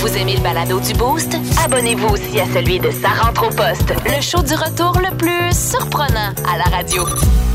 [0.02, 1.36] Vous aimez le balado du Boost?
[1.66, 5.52] Abonnez-vous aussi à celui de Sa rentre au poste, le show du retour le plus
[5.52, 7.06] surprenant à la radio.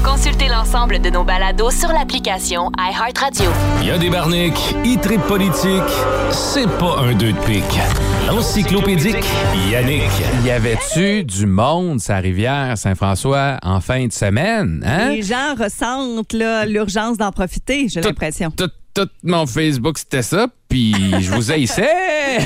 [0.05, 3.51] Consultez l'ensemble de nos balados sur l'application iHeartRadio.
[3.83, 5.83] Il y a des barniques, il tripe politique,
[6.31, 7.79] c'est pas un deux de pique.
[8.27, 9.25] L'encyclopédique
[9.71, 10.11] Yannick.
[10.45, 14.83] Y avait-tu du monde, sa rivière Saint-François, en fin de semaine?
[14.87, 15.11] Hein?
[15.11, 16.35] Les gens ressentent
[16.67, 18.51] l'urgence d'en profiter, j'ai Tout- l'impression.
[18.51, 21.87] Tout, tout mon Facebook, c'était ça, puis je vous haïssais.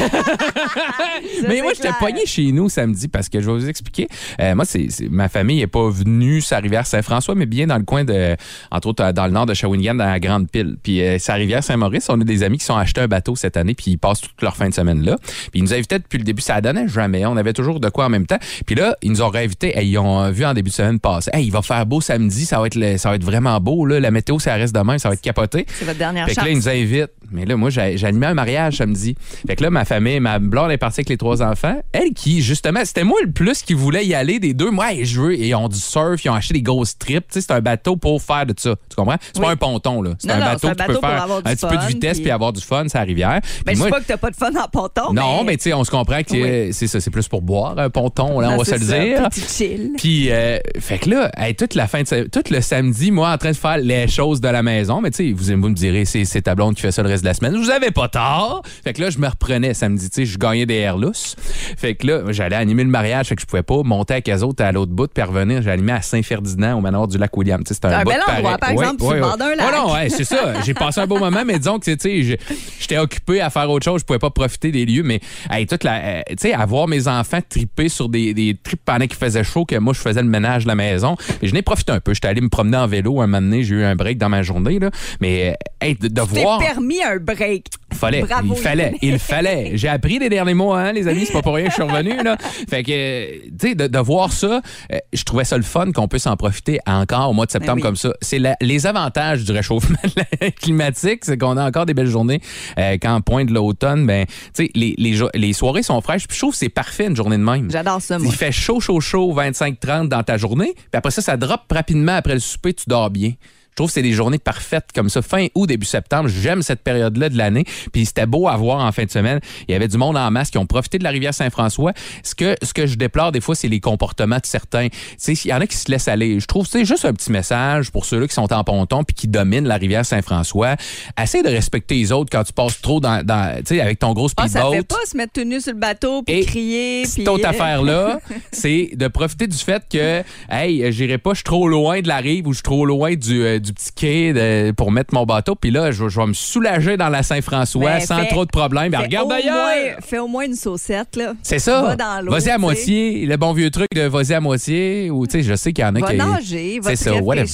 [1.48, 4.06] Mais moi, j'étais poigné chez nous samedi parce que je vais vous expliquer.
[4.38, 7.84] Euh, moi, c'est ma famille n'est pas venue sa rivière Saint-François, mais bien dans le
[7.84, 8.36] coin de,
[8.70, 10.76] entre autres, dans le nord de Shawinigan, dans la Grande Pile.
[10.82, 13.56] Puis euh, sa rivière Saint-Maurice, on a des amis qui sont achetés un bateau cette
[13.56, 15.16] année, puis ils passent toute leur fin de semaine là.
[15.50, 17.24] Puis ils nous invitaient depuis le début, ça donnait jamais.
[17.24, 18.38] On avait toujours de quoi en même temps.
[18.66, 19.76] Puis là, ils nous ont réinvités.
[19.78, 21.30] Hey, ils ont vu en début de semaine passée.
[21.32, 23.86] Hey, il va faire beau samedi, ça va être, le- ça va être vraiment beau.
[23.86, 24.00] Là.
[24.00, 25.64] La météo, ça reste demain, ça va être capoté.
[25.68, 26.44] C'est votre dernière Fait que chance.
[26.44, 27.10] là, ils nous invitent.
[27.30, 29.14] Mais là, moi, animé un mariage samedi.
[29.46, 31.80] Fait que là, ma famille, ma blonde est partie avec les trois enfants.
[31.92, 34.70] Elle qui, justement, c'était moi le plus qui voulait y aller des deux.
[34.70, 35.34] Moi, je veux.
[35.34, 37.26] Et ils ont du surf, ils ont acheté des grosses trips.
[37.28, 38.74] Tu sais, c'est un bateau pour faire de ça.
[38.88, 39.16] Tu comprends?
[39.20, 39.44] C'est Oui.
[39.46, 40.10] pas un ponton, là.
[40.18, 42.60] C'est un bateau qui peut faire un petit peu de vitesse puis- puis avoir du
[42.60, 43.40] fun, c'est la rivière.
[43.64, 45.12] Ben, Puis je sais pas que t'as pas de fun en ponton.
[45.12, 46.72] non, mais tu sais, on se comprend que Oui.
[46.72, 48.98] c'est ça, c'est plus pour boire un ponton, là, Non, on va se le ça,
[48.98, 49.28] dire.
[49.28, 49.90] Petit chill.
[49.96, 53.38] Puis, euh, fait que là, hey, toute la fin de tout le samedi, moi, en
[53.38, 55.00] train de faire les choses de la maison.
[55.00, 57.08] Mais tu sais, vous, vous me direz, c'est, c'est ta blonde qui fait ça le
[57.18, 57.56] reste de la semaine.
[57.56, 58.62] Vous avez pas tort.
[58.84, 60.08] Fait que là, je me reprenais samedi.
[60.10, 61.36] Tu sais, je gagnais des airs lousses.
[61.76, 63.28] Fait que là, j'allais animer le mariage.
[63.28, 65.66] Fait que je pouvais pas monter avec eux autres à l'autre bout puis revenir.
[65.68, 67.62] Animé à Saint-Ferdinand, au manoir du lac William.
[67.66, 68.76] C'était un, Un bel endroit, pareil.
[68.76, 69.66] par exemple, sur le bord d'un lac.
[69.68, 70.60] Oh non, ouais, c'est ça.
[70.64, 72.38] J'ai passé un beau moment, mais disons que, tu sais,
[72.78, 74.00] j'étais occupé à faire autre chose.
[74.00, 75.02] Je pouvais pas profiter des lieux.
[75.02, 78.82] Mais, hey, toute la, euh, tu sais, avoir mes enfants triper sur des, des trips
[78.84, 81.16] pendant qu'il faisait chaud, que moi, je faisais le ménage de la maison.
[81.42, 82.14] Et je n'ai profité un peu.
[82.14, 83.62] J'étais allé me promener en vélo un moment donné.
[83.62, 84.90] J'ai eu un break dans ma journée, là.
[85.20, 86.58] Mais, euh, hey, de, voir.
[86.58, 87.66] permis un break.
[87.92, 89.72] Fallait, Bravo, il fallait, il fallait.
[89.74, 91.82] J'ai appris les derniers mois, hein, les amis, c'est pas pour rien que je suis
[91.82, 92.36] revenu, là.
[92.68, 94.60] Fait que, tu sais, de, de voir ça,
[94.92, 97.76] euh, je trouvais ça le fun qu'on puisse en profiter encore au mois de septembre
[97.76, 97.82] Ben oui.
[97.82, 98.12] comme ça.
[98.20, 99.96] C'est les avantages du réchauffement
[100.60, 102.40] climatique, c'est qu'on a encore des belles journées.
[102.78, 106.28] Euh, quand pointe l'automne, ben, tu sais, les, les, les soirées sont fraîches.
[106.28, 107.70] Puis je trouve que c'est parfait une journée de même.
[107.70, 108.28] J'adore ça, moi.
[108.30, 110.74] Il fait chaud, chaud, chaud, 25-30 dans ta journée.
[110.74, 113.32] Puis après ça, ça drop rapidement après le souper, tu dors bien.
[113.78, 115.22] Je trouve que c'est des journées parfaites comme ça.
[115.22, 117.64] Fin août, début septembre, j'aime cette période-là de l'année.
[117.92, 119.38] Puis c'était beau à voir en fin de semaine.
[119.68, 121.92] Il y avait du monde en masse qui ont profité de la rivière Saint-François.
[122.24, 124.88] Ce que, ce que je déplore des fois, c'est les comportements de certains.
[124.88, 126.40] Tu sais, il y en a qui se laissent aller.
[126.40, 129.14] Je trouve que c'est juste un petit message pour ceux-là qui sont en ponton puis
[129.14, 130.74] qui dominent la rivière Saint-François.
[131.16, 134.12] Essaye de respecter les autres quand tu passes trop dans, dans tu sais, avec ton
[134.12, 134.72] gros Ah, ça speedboat.
[134.72, 137.04] fait pas se mettre tout nu sur le bateau puis crier.
[137.04, 138.18] Cette autre affaire-là,
[138.50, 142.16] c'est de profiter du fait que, hey, j'irai pas, je suis trop loin de la
[142.16, 145.24] rive ou je suis trop loin du, euh, du petit quai de- pour mettre mon
[145.24, 145.54] bateau.
[145.54, 148.90] Puis là, je, je vais me soulager dans la Saint-François Mais sans trop de problèmes.
[148.90, 149.96] Ben, regarde d'ailleurs!
[150.00, 151.34] Fais au moins une saucette, là.
[151.42, 151.94] C'est ça.
[151.96, 153.26] Va Vas-y à moitié.
[153.26, 155.10] Le bon vieux truc de vas-y à moitié.
[155.10, 156.16] Ou, tu sais, je sais qu'il y en a Va qui.
[156.16, 157.46] nager, va C'est ça, whatever.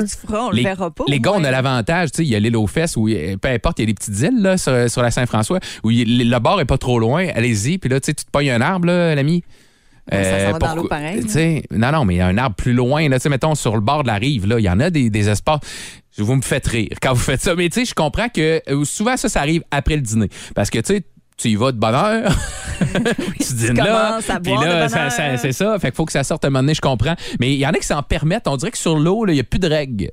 [0.02, 1.04] tu feras, on les, le verra pas.
[1.08, 3.36] Les gars, on a l'avantage, tu sais, il y a l'île aux fesses où, euh,
[3.36, 6.28] peu importe, il y a des petites îles là, sur, sur la Saint-François où il-
[6.28, 7.26] le bord est pas trop loin.
[7.34, 9.44] Allez-y, puis là, tu sais, tu te pognes un arbre, là, l'ami.
[10.10, 11.24] Ouais, ça va dans l'eau pareil.
[11.72, 13.74] Non, non, mais il y a un arbre plus loin, là, tu sais, mettons, sur
[13.74, 15.60] le bord de la rive, là, il y en a des, des espaces.
[16.18, 17.54] Vous me faites rire quand vous faites ça.
[17.54, 20.28] Mais tu sais, je comprends que euh, souvent, ça, ça arrive après le dîner.
[20.54, 21.02] Parce que, tu sais,
[21.36, 22.34] tu y vas de bonne heure.
[23.38, 24.20] tu dînes là.
[24.26, 24.88] à puis là,
[25.36, 25.78] c'est ça.
[25.78, 27.14] Fait qu'il faut que ça sorte un moment donné, je comprends.
[27.40, 28.48] Mais il y en a qui s'en permettent.
[28.48, 30.10] On dirait que sur l'eau, là, il n'y a plus de règles.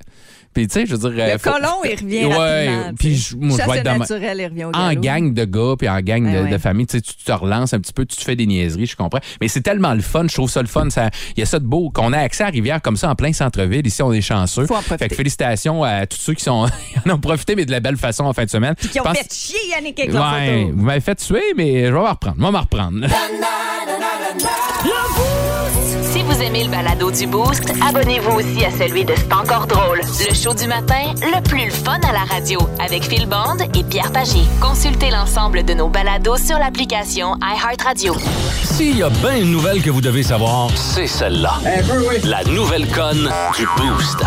[0.53, 1.23] Puis, tu sais, je veux dire.
[1.23, 2.93] euh, Le faut- colon, il revient Ouais, rapidement.
[2.97, 5.01] puis je- moi, je Chasse vais être dans ma- naturel, il revient au en galop.
[5.01, 6.49] gang de gars puis en gang de, Ouais, ouais.
[6.49, 8.85] de famille, tu sais, tu te relances un petit peu, tu te fais des niaiseries,
[8.85, 9.19] je comprends.
[9.41, 10.89] Mais c'est tellement le fun, je trouve ça le fun.
[10.89, 13.09] ça- Il y a ça de beau, qu'on a accès à la rivière comme ça
[13.09, 13.85] en plein centre-ville.
[13.87, 14.65] Ici, on est chanceux.
[14.65, 14.97] Faut en profiter.
[14.99, 16.67] Fait que félicitations à tous ceux qui sont,
[17.05, 18.75] en ont profité, mais de la belle façon en fin de semaine.
[18.77, 20.19] Puis qui ont pense- fait chier Yannick avec Ouais,
[20.61, 20.77] photo.
[20.77, 22.35] vous m'avez fait tuer, mais je vais m'en reprendre.
[22.39, 23.07] Je vais m'en reprendre.
[26.13, 29.99] Si vous aimez le balado du Boost, abonnez-vous aussi à celui de C'est encore drôle.
[29.99, 33.83] Le show du matin, le plus le fun à la radio, avec Phil Bond et
[33.83, 34.39] Pierre Pagé.
[34.59, 38.15] Consultez l'ensemble de nos balados sur l'application iHeartRadio.
[38.63, 41.53] S'il y a bien une nouvelle que vous devez savoir, c'est celle-là.
[42.23, 44.23] La nouvelle conne du Boost.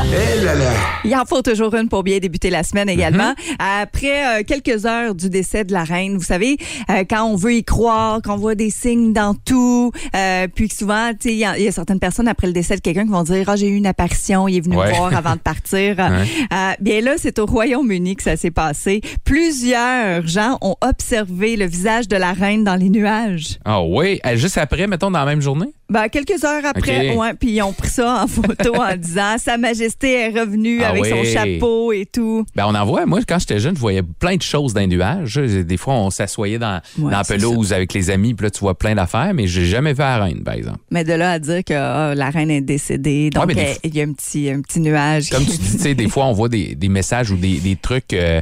[1.05, 3.33] Il en faut toujours une pour bien débuter la semaine également.
[3.33, 3.83] Mm-hmm.
[3.83, 6.59] Après euh, quelques heures du décès de la reine, vous savez,
[6.90, 10.77] euh, quand on veut y croire, qu'on voit des signes dans tout, euh, puis que
[10.77, 13.05] souvent, tu sais, il y, y a certaines certaines personnes après le décès de quelqu'un
[13.05, 14.91] qui vont dire ah j'ai eu une apparition, il est venu Ouais.
[14.91, 15.97] me voir avant de partir.
[16.53, 19.01] Euh, bien là, c'est au Royaume-Uni que ça s'est passé.
[19.25, 23.59] Plusieurs gens ont observé le visage de la reine dans les nuages.
[23.65, 25.73] Ah oui, Euh, juste après, mettons, dans la même journée?
[25.88, 27.20] Ben, quelques heures après, Ok.
[27.20, 30.88] ouais, puis ils ont pris ça en photo en disant Sa Majesté est revenue Ah
[30.88, 32.44] avec son chapeau et tout.
[32.57, 33.07] Ben, on en voit.
[33.07, 35.37] Moi, quand j'étais jeune, je voyais plein de choses dans les nuages.
[35.37, 38.61] Des fois, on s'assoyait dans, Ouais, dans la pelouse avec les amis, puis là, tu
[38.61, 40.79] vois plein d'affaires, mais j'ai jamais vu la reine, par exemple.
[40.90, 43.94] Mais de là à dire que ah, la reine est décédée, donc Ouais, fois- il
[43.94, 45.31] y a un petit, un petit nuage.
[45.31, 47.77] Comme tu dis, tu sais, des fois, on voit des, des messages ou des, des
[47.77, 48.40] trucs, euh,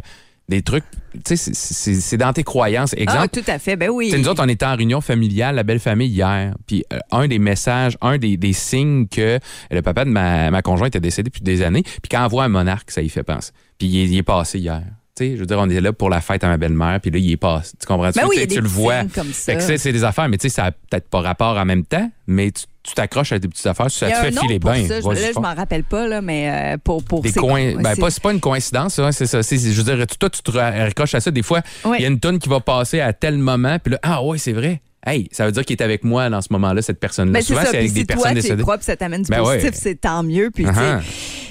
[0.49, 0.85] des trucs,
[1.25, 2.95] c'est- dans tes croyances.
[2.97, 4.13] Ah, Exemple, tout à fait, ben oui.
[4.17, 6.55] Nous autres, on était en réunion familiale, la belle famille hier.
[6.67, 9.39] Puis euh, un des messages, un des, des signes que
[9.71, 11.83] le papa de ma, ma conjointe est décédé depuis des années.
[11.83, 13.53] Puis quand on voit un monarque, ça y fait penser.
[13.79, 14.83] Puis il est passé hier.
[15.17, 17.13] Tu sais, je veux dire, on est là pour la fête à ma belle-mère, puis
[17.13, 17.73] là, il est passé.
[17.81, 18.19] Tu comprends-tu?
[18.19, 19.01] Ben oui, Tu le vois.
[19.03, 19.53] signes comme ça.
[19.53, 21.85] Fait que c'est- des affaires, mais tu sais, ça a peut-être pas rapport en même
[21.85, 24.73] temps, mais tu t'accroches à des petites affaires, ça te fait filer bien.
[24.89, 27.77] là, je m'en rappelle pas, là, mais euh, pour, pour Des coins.
[27.77, 29.41] Ben, c'est- pas, c'est pas une coïncidence, hein, c'est ça.
[29.41, 31.31] Je veux dire, toi, tu te raccroches à ça.
[31.31, 32.03] Des fois, il Oui.
[32.03, 34.53] y a une tonne qui va passer à tel moment, puis là, ah ouais, c'est
[34.53, 34.81] vrai.
[35.07, 37.35] Hey, ça veut dire qu'il est avec moi dans ce moment-là, cette personne-là.
[37.35, 38.65] Ben, Souvent, c'est avec des toi, personnes décédées.
[38.81, 39.77] ça t'amène du Ben positif, ouais.
[39.77, 40.51] c'est tant mieux.
[40.51, 41.01] Puis, Uh-huh.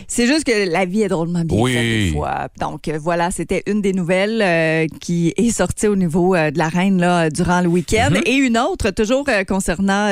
[0.07, 1.73] C'est juste que la vie est drôlement bien Oui.
[1.73, 2.47] faite des fois.
[2.59, 6.57] Donc, euh, voilà, c'était une des nouvelles euh, qui est sortie au niveau euh, de
[6.57, 8.09] la reine là, durant le week-end.
[8.11, 8.27] Mm-hmm.
[8.27, 10.09] Et une autre, toujours euh, concernant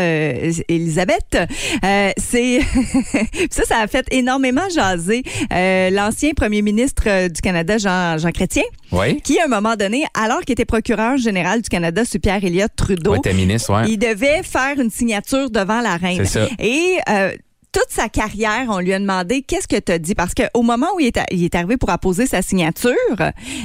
[0.67, 1.37] Elisabeth,
[2.17, 2.59] c'est...
[3.51, 5.23] ça, ça a fait énormément jaser
[5.91, 9.21] l'ancien premier ministre du Canada, Jean, Jean Chrétien, Oui.
[9.21, 12.71] qui, à un moment donné, alors qu'il était procureur général du Canada sous Pierre Elliott
[12.75, 13.89] Trudeau, Ouais, t'es ministre, ouais.
[13.89, 16.25] il devait faire une signature devant la reine.
[16.25, 16.47] Ça.
[16.59, 16.97] Et
[17.71, 20.13] toute sa carrière, on lui a demandé qu'est-ce que tu as dit?
[20.15, 22.91] Parce qu'au moment où il est, a- il est arrivé pour apposer sa signature,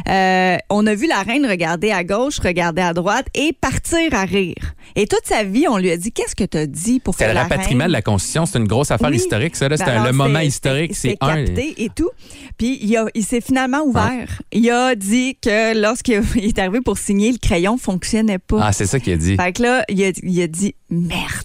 [0.09, 4.25] euh, on a vu la reine regarder à gauche, regarder à droite et partir à
[4.25, 4.55] rire.
[4.95, 7.25] Et toute sa vie, on lui a dit qu'est-ce que tu as dit pour C'est
[7.25, 7.89] faire le la rapatriement reine?
[7.89, 8.47] de la Constitution.
[8.47, 9.17] C'est une grosse affaire Oui.
[9.17, 9.69] historique, ça.
[9.69, 9.77] là.
[9.77, 10.95] C'est Ben un- alors, le moment historique.
[10.95, 11.45] C'est un.
[11.45, 12.11] capté et tout.
[12.59, 12.79] Puis
[13.15, 14.41] il, s'est finalement ouvert.
[14.53, 18.61] Il a dit que lorsqu'il est arrivé pour signer, le crayon fonctionnait pas.
[18.63, 19.37] Ah, c'est ça qu'il a dit.
[19.37, 21.37] Fait que là, il a, il a dit merde.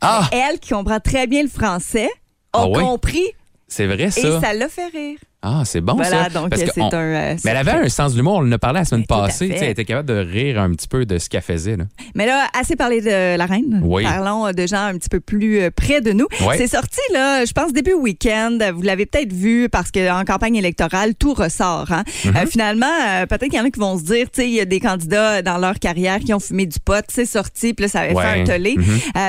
[0.00, 2.08] Ah, Elle, qui comprend très bien le français,
[2.52, 2.80] a Ah ouais?
[2.82, 3.26] compris
[3.66, 4.40] c'est vrai, et ça.
[4.40, 5.18] ça l'a fait rire.
[5.40, 6.30] Ah, c'est bon, voilà, ça.
[6.30, 6.92] donc Parce que on- un.
[6.94, 8.38] euh, Mais elle avait un sens de l'humour.
[8.42, 9.48] On en a parlé la semaine tout passée.
[9.54, 11.76] Elle était capable de rire un petit peu de ce qu'elle faisait.
[11.76, 11.84] Là.
[12.16, 13.80] Mais là, assez parlé de la reine.
[13.84, 14.02] Oui.
[14.02, 16.26] Parlons de gens un petit peu plus euh, près de nous.
[16.40, 16.56] Oui.
[16.58, 18.58] C'est sorti, là, je pense, début week-end.
[18.74, 21.92] Vous l'avez peut-être vu parce qu'en campagne électorale, tout ressort.
[21.92, 22.02] Hein?
[22.24, 22.36] Mm-hmm.
[22.36, 24.60] Euh, finalement, peut-être qu'il y en a qui vont se dire, tu sais, il y
[24.60, 27.88] a des candidats dans leur carrière qui ont fumé du pot, c'est sorti, puis là,
[27.88, 28.24] ça avait Ouais.
[28.24, 28.74] fait un tollé.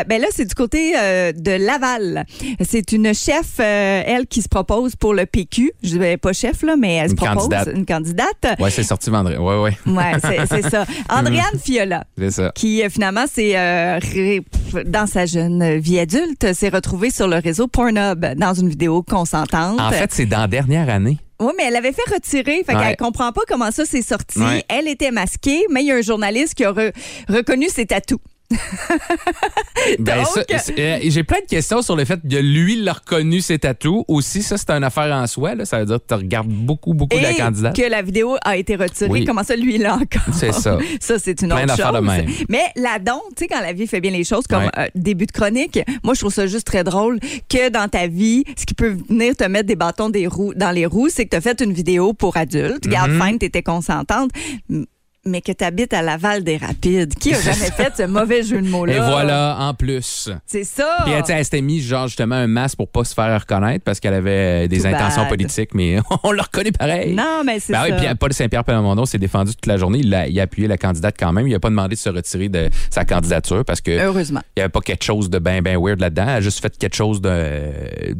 [0.07, 2.25] Ben là, c'est du côté de Laval.
[2.67, 5.71] C'est une chef, elle, qui se propose pour le PQ.
[5.83, 7.69] Je dis ben, pas chef, là, mais elle se Une propose, candidate.
[7.75, 8.59] une candidate.
[8.59, 9.37] Ouais, c'est sorti vendredi.
[9.37, 9.77] Ouais, ouais.
[9.85, 10.85] Ouais, c'est ça.
[11.09, 12.51] Andréane Fiola ça.
[12.55, 13.99] qui euh, finalement c'est euh,
[14.85, 19.79] dans sa jeune vie adulte s'est retrouvée sur le réseau Pornhub dans une vidéo consentante.
[19.79, 21.17] En fait, c'est dans la dernière année.
[21.39, 22.83] oui, mais elle avait fait retirer, fait Ouais.
[22.83, 24.39] qu'elle comprend pas comment ça s'est sorti.
[24.39, 24.63] Ouais.
[24.69, 26.93] Elle était masquée, mais il y a un journaliste qui a re-
[27.27, 28.19] reconnu ses tatous.
[29.99, 33.41] Ben, c'est- euh, J'ai plein de questions sur le fait que lui, il a reconnu
[33.41, 34.03] ses tatous.
[34.07, 35.55] Aussi, ça, c'est une affaire en soi.
[35.55, 35.65] Là.
[35.65, 37.75] Ça veut dire que tu regardes beaucoup, beaucoup Et la candidate.
[37.75, 39.09] que la vidéo a été retirée.
[39.09, 39.25] Oui.
[39.25, 40.33] Comment ça, lui, il l'a encore?
[40.33, 40.77] C'est ça.
[40.99, 41.93] Ça, c'est une Plein autre chose.
[41.93, 42.25] de même.
[42.49, 44.69] Mais là-dedans, tu sais, quand la vie fait bien les choses, comme Ouais.
[44.77, 48.43] euh, début de chronique, moi, je trouve ça juste très drôle que dans ta vie,
[48.57, 51.29] ce qui peut venir te mettre des bâtons des roues, dans les roues, c'est que
[51.31, 52.87] tu as fait une vidéo pour adultes.
[52.87, 53.21] Garde Mhm.
[53.23, 54.31] fine, tu étais consentante.
[55.25, 57.13] Mais que tu habites à Laval des Rapides.
[57.15, 58.93] Qui a jamais fait ce mauvais jeu de mots-là?
[58.95, 60.29] Et voilà, en plus.
[60.45, 60.99] C'est ça.
[61.05, 64.13] Puis elle, s'était mis genre justement un masque pour pas se faire reconnaître parce qu'elle
[64.13, 65.29] avait euh, des intentions bad.
[65.29, 67.13] politiques, mais on l'a reconnu pareil.
[67.13, 67.95] Non, mais c'est Ben oui, ça.
[67.97, 69.99] puis Paul Saint-Pierre Plamondon s'est défendu toute la journée.
[69.99, 71.47] Il a, il a appuyé la candidate quand même.
[71.47, 74.41] Il a pas demandé de se retirer de sa candidature parce que Heureusement.
[74.55, 76.23] il n'y avait pas quelque chose de bien ben weird là-dedans.
[76.29, 77.71] Elle a juste fait quelque chose de euh,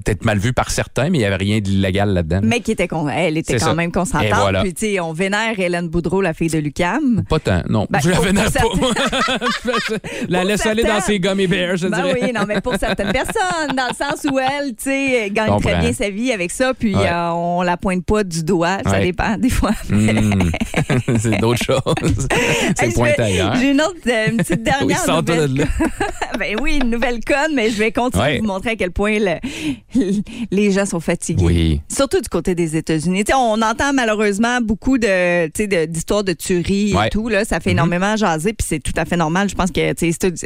[0.05, 2.41] peut-être mal vu par certains, mais il n'y avait rien d'illégal là-dedans.
[2.43, 3.73] Mais qui était con- elle était quand ça.
[3.73, 4.25] même consentante.
[4.25, 4.63] Et voilà.
[4.63, 6.57] Puis, tu sais, on vénère Hélène Boudreau, la fille de
[7.29, 7.87] Pas tant, non.
[7.89, 8.61] Ben, je la vénère pas,
[10.29, 12.19] la laisse aller dans ses gummy bears, je Ben dirais.
[12.21, 15.77] oui, non, mais pour certaines personnes, dans le sens où elle, tu sais, gagne très
[15.79, 17.07] bien sa vie avec ça, puis Ouais.
[17.09, 19.03] euh, on la pointe pas du doigt, ça Ouais.
[19.05, 19.71] dépend des fois.
[19.89, 20.49] Hmm.
[21.19, 22.27] c'est d'autres choses.
[22.77, 23.55] c'est vais- ailleurs.
[23.55, 25.53] J'ai une autre, euh, une petite Oui, dernière sors-toi nouvelle.
[25.53, 25.65] de là.
[26.39, 28.35] ben oui, une nouvelle conne, mais je vais continuer Ouais.
[28.37, 29.39] de vous montrer à quel point le-
[30.51, 31.43] les gens sont fatigués.
[31.43, 31.81] Oui.
[31.89, 33.23] Surtout du côté des États-Unis.
[33.35, 37.09] On entend malheureusement beaucoup sais, de- d'histoires de tueries et Ouais.
[37.09, 37.29] tout.
[37.29, 37.77] Là, ça fait Mhm.
[37.77, 39.49] énormément jaser, puis c'est tout à fait normal.
[39.49, 39.79] Je pense que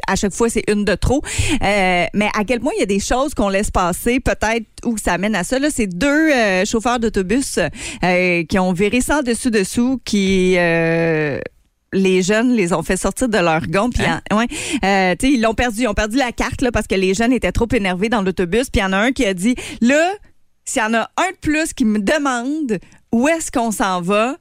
[0.08, 1.22] à chaque fois, c'est une de trop.
[1.64, 4.98] Euh, mais à quel point il y a des choses qu'on laisse passer, peut-être, où
[4.98, 5.60] ça amène à ça.
[5.60, 7.60] Là, c'est deux euh, chauffeurs d'autobus
[8.04, 10.58] euh, qui ont viré sans dessus-dessous, qui...
[11.96, 13.90] les jeunes les ont fait sortir de leur gond.
[13.92, 14.22] Puis, Hein?
[14.36, 14.48] ouais,
[14.84, 15.82] euh, tu sais, ils l'ont perdu.
[15.84, 18.70] Ils ont perdu la carte là, parce que les jeunes étaient trop énervés dans l'autobus.
[18.72, 20.12] Puis il y en a un qui a dit Là,
[20.66, 22.80] s'il y en a un de plus qui me demande
[23.12, 24.38] où est-ce qu'on s'en va,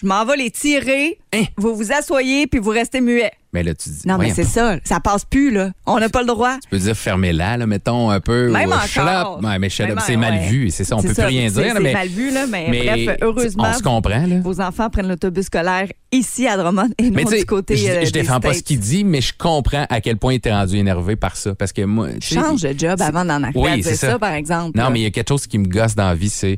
[0.00, 1.18] je m'en vais les tirer.
[1.32, 1.44] Hein?
[1.56, 3.32] Vous vous asseyez puis vous restez muet.
[3.52, 4.06] Mais là, tu dis.
[4.06, 4.76] Non, mais c'est ça.
[4.84, 5.72] Ça passe plus, là.
[5.84, 6.54] On n'a pas le droit.
[6.62, 8.48] Tu peux dire fermez-la, là, mettons un peu.
[8.50, 9.40] Même encore.
[9.42, 10.48] Ouais, mais c'est mal ouais.
[10.48, 10.70] vu.
[10.70, 11.72] C'est ça, on peut ça, plus rien dire.
[11.74, 14.40] C'est mais, mal vu, là, mais, mais bref, heureusement, On se comprend, là.
[14.40, 18.04] vos enfants prennent l'autobus scolaire ici à Drummond et Mais non du côté je, euh,
[18.04, 20.76] je défends pas ce qu'il dit, mais je comprends à quel point il était rendu
[20.76, 21.54] énervé par ça.
[21.54, 22.08] Parce que moi.
[22.20, 24.10] Change de job avant d'en arriver Oui, à dire c'est ça.
[24.12, 24.18] ça.
[24.18, 24.78] par exemple.
[24.78, 24.90] Non, là.
[24.90, 26.56] mais il y a quelque chose qui me gosse dans la vie, c'est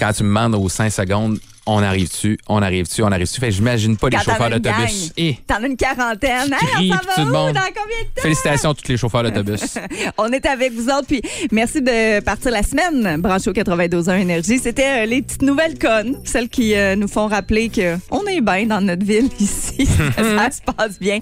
[0.00, 3.40] quand tu me demandes aux 5 secondes, on arrive-tu, on arrive-tu, on arrive-tu?
[3.40, 5.12] Fait que j'imagine pas les Quand chauffeurs d'autobus.
[5.16, 6.52] Et T'en as une quarantaine.
[6.78, 7.32] Hey, crient, on tout va où?
[7.46, 7.54] monde.
[7.54, 8.22] Dans combien de temps?
[8.22, 9.78] félicitations à tous les chauffeurs d'autobus.
[10.18, 11.22] On est avec vous autres, puis
[11.52, 14.58] merci de partir la semaine branché au 92.1 Énergie.
[14.58, 18.66] C'était euh, les petites nouvelles connes, celles qui euh, nous font rappeler qu'on est bien
[18.66, 19.86] dans notre ville ici.
[19.86, 21.18] ça se passe bien.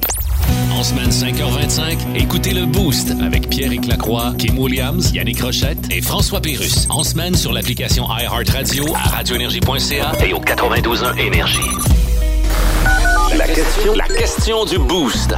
[0.74, 6.40] En semaine 5h25, écoutez le Boost avec Pierre Lacroix, Kim Williams, Yannick Rochette et François
[6.40, 6.86] Pérus.
[6.90, 11.60] En semaine sur l'application iHeartRadio à radioénergie.ca et au 92.1 Énergie.
[13.36, 15.34] La question, la question du Boost.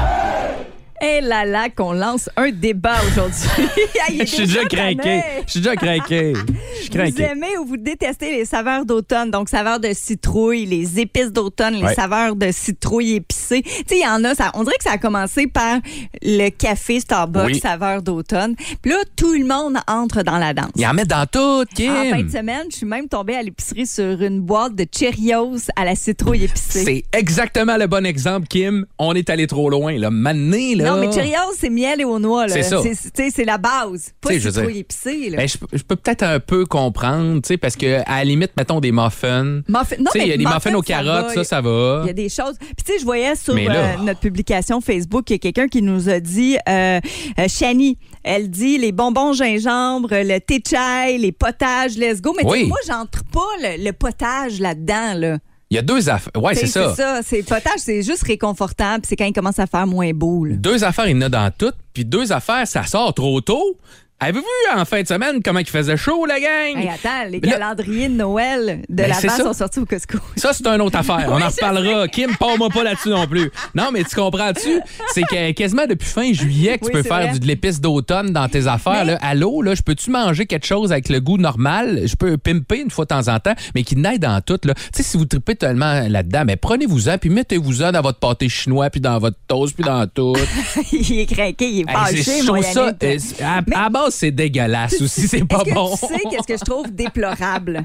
[1.05, 3.69] Et là là qu'on lance un débat aujourd'hui.
[4.21, 5.21] Je suis déjà craqué.
[5.47, 6.33] Je suis déjà craqué.
[6.79, 11.01] Je suis Vous aimez ou vous détestez les saveurs d'automne, donc saveurs de citrouille, les
[11.01, 11.95] épices d'automne, les Ouais.
[11.95, 13.63] saveurs de citrouille épicées.
[13.63, 15.79] Tu sais, il y en a, ça, on dirait que ça a commencé par
[16.23, 17.59] le café Starbucks Oui.
[17.61, 18.55] saveur d'automne.
[18.81, 20.71] Puis là, tout le monde entre dans la danse.
[20.77, 21.93] Il en met dans tout, Kim.
[21.93, 25.69] En fin de semaine, je suis même tombée à l'épicerie sur une boîte de Cheerios
[25.77, 26.85] à la citrouille épicée.
[26.85, 28.87] C'est exactement le bon exemple, Kim.
[28.99, 29.99] On est allé trop loin.
[29.99, 30.11] Là.
[30.11, 30.94] Mané, là.
[30.95, 32.47] Non, mais Cheerios, c'est miel et aux noix.
[32.47, 32.53] là.
[32.55, 32.81] C'est ça.
[32.83, 34.13] C'est- la base.
[34.21, 35.31] Pas dire, épicée.
[35.31, 35.37] Là.
[35.39, 38.53] Ben, je, je peux peut-être un peu comprendre, tu sais, parce que à la limite,
[38.57, 39.61] mettons des muffins.
[39.69, 42.01] Muffin- non, il y a des muffins muffins, aux carottes, ça, ça va.
[42.05, 42.55] Il y a des choses.
[42.59, 45.69] Puis tu sais, je voyais sur là- euh, notre publication Facebook, il y a quelqu'un
[45.69, 47.01] qui nous a dit, euh,
[47.39, 52.35] euh, Shani, elle dit les bonbons gingembre, le thé chai, les potages, let's go.
[52.37, 52.67] Mais Oui.
[52.67, 55.15] moi, j'entre pas le, le potage là-dedans.
[55.15, 55.39] Là.
[55.75, 56.31] Il y a deux affaires.
[56.41, 56.91] Ouais, c'est ça.
[56.95, 57.21] C'est ça.
[57.25, 58.95] C'est potage, c'est juste réconfortant.
[59.01, 60.45] Puis c'est quand il commence à faire moins beau.
[60.45, 60.55] là.
[60.55, 61.75] Deux affaires, il y en a dans toutes.
[61.93, 63.77] Puis deux affaires, ça sort trop tôt.
[64.25, 66.77] Avez-vous vu en fin de semaine comment il faisait chaud, la gang?
[66.79, 70.17] Hey, attends, les calendriers de Noël de Ben, l'avant sont sortis au Costco.
[70.37, 71.27] Ça, c'est une autre affaire.
[71.29, 72.09] On Oui, en reparlera.
[72.09, 73.51] Kim, parle-moi pas là-dessus non plus.
[73.75, 74.81] Non, mais tu comprends-tu?
[75.13, 77.33] C'est que quasiment depuis fin juillet que Oui, tu peux faire vrai.
[77.33, 79.05] du- de l'épice d'automne dans tes affaires.
[79.05, 79.19] Mais- Là.
[79.21, 82.03] Allô, là, je peux-tu manger quelque chose avec le goût normal?
[82.07, 84.57] Je peux pimper une fois de temps en temps, mais qui n'aide dans tout.
[84.57, 88.89] Tu sais, si vous tripez tellement là-dedans, mais prenez-vous-en, puis mettez-vous-en dans votre pâté chinois,
[88.89, 90.35] puis dans votre toast, puis dans tout.
[90.93, 94.14] il est craqué, il est Hey, fâché, je mon ça, euh, à, Mais- à base,
[94.15, 95.29] c'est dégueulasse aussi.
[95.29, 95.95] C'est pas que bon.
[95.97, 97.85] tu sais qu'est-ce que je trouve déplorable?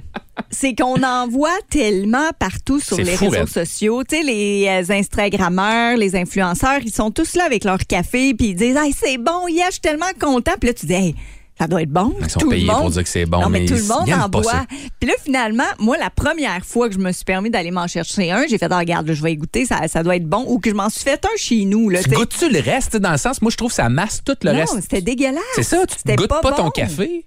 [0.50, 3.50] C'est qu'on en voit tellement partout sur les fou, réseaux raide.
[3.50, 4.04] sociaux.
[4.04, 8.50] Tu sais, les euh, Instagrammeurs, les influenceurs, ils sont tous là avec leur café, puis
[8.50, 10.54] ils disent Hey, c'est bon, yeah, je suis tellement content.
[10.60, 11.16] Puis là, tu dis Hey,
[11.60, 12.14] ça doit être bon.
[12.22, 12.82] Ils sont tout payés le monde.
[12.84, 14.66] pour dire que c'est bon, Non, mais, mais tout le monde en pas boit.
[15.00, 18.32] Puis là, finalement, moi, la première fois que je me suis permis d'aller m'en chercher
[18.32, 20.46] un, j'ai fait, ah, regarde, là, je vais y goûter, ça, ça doit être bon.
[20.48, 21.90] Ou que je m'en suis fait un chez nous.
[21.90, 23.42] Là, Tu goûtes-tu le reste dans le sens?
[23.42, 24.82] Moi, je trouve que ça masse tout le non, reste.
[24.82, 25.42] c'était dégueulasse.
[25.56, 26.70] C'est ça, tu ne goûtes pas, ton bon.
[26.72, 27.26] café.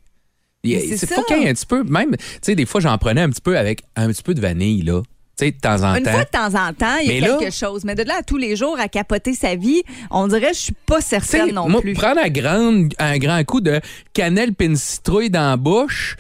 [0.65, 1.17] C'est C'est ça.
[1.17, 1.83] fucking un petit peu.
[1.85, 4.41] Même, tu sais, des fois, j'en prenais un petit peu avec un petit peu de
[4.41, 5.03] vanille, là.
[5.43, 6.11] Tu sais, de temps en Une temps.
[6.13, 7.85] fois de temps en temps, il y a Mais là- quelque chose.
[7.85, 10.61] Mais de là à tous les jours à capoter sa vie, on dirait que je
[10.61, 11.95] suis pas certaine non moi, plus.
[11.95, 13.81] prendre un grand, un grand coup de
[14.13, 16.17] cannelle pin citrouille dans la bouche,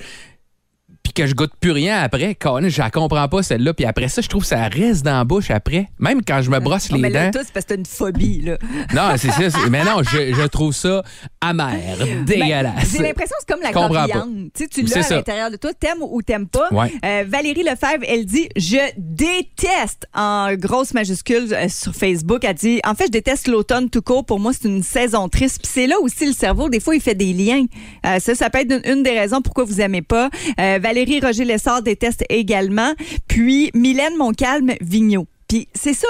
[1.03, 3.75] puis que je goûte plus rien après, Colin, je la comprends pas celle-là.
[3.75, 5.89] Puis après ça, je trouve que ça reste dans la bouche après.
[5.99, 7.31] Même quand je me brosse Non, les mais dents.
[7.33, 8.57] tout, c'est parce que t'as une phobie, là.
[8.95, 9.59] Non, c'est ça.
[9.69, 11.03] Mais non, je, je trouve ça
[11.43, 12.93] amer, Ben, dégueulasse.
[12.93, 14.49] J'ai l'impression que c'est comme la coriandre.
[14.55, 16.69] Tu sais, tu l'as à l'intérieur de toi, t'aimes ou t'aimes pas.
[16.73, 16.91] Ouais.
[17.05, 22.45] Euh, Valérie Lefebvre, elle dit Je déteste en grosse majuscule euh, sur Facebook.
[22.45, 24.25] Elle dit En fait, je déteste l'automne tout court.
[24.25, 25.59] Pour moi, c'est une saison triste.
[25.63, 26.69] Puis c'est là aussi le cerveau.
[26.69, 27.65] Des fois, il fait des liens.
[28.07, 30.31] Euh, ça, ça peut être une, une des raisons pourquoi vous aimez pas.
[30.57, 32.93] Valérie Roger Lessard déteste également.
[33.27, 35.27] Puis Mylène Montcalm Vigneault.
[35.49, 36.09] Puis c'est ça.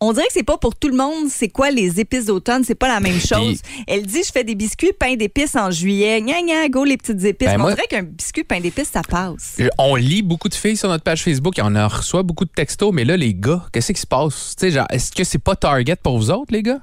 [0.00, 1.28] On dirait que c'est pas pour tout le monde.
[1.28, 2.62] C'est quoi les épices d'automne?
[2.62, 3.60] C'est pas la même chose.
[3.88, 6.20] Elle dit je fais des biscuits pain d'épices en juillet.
[6.22, 7.48] Gna gna, go les petites épices.
[7.48, 9.56] Ben, Mais moi- On dirait qu'un biscuit pain d'épices, ça passe.
[9.58, 12.44] Je- On lit beaucoup de filles sur notre page Facebook et on en reçoit beaucoup
[12.44, 14.54] de textos, mais là, les gars, qu'est-ce qui se passe?
[14.56, 16.78] Tu sais, genre, est-ce que c'est pas Target pour vous autres, les gars?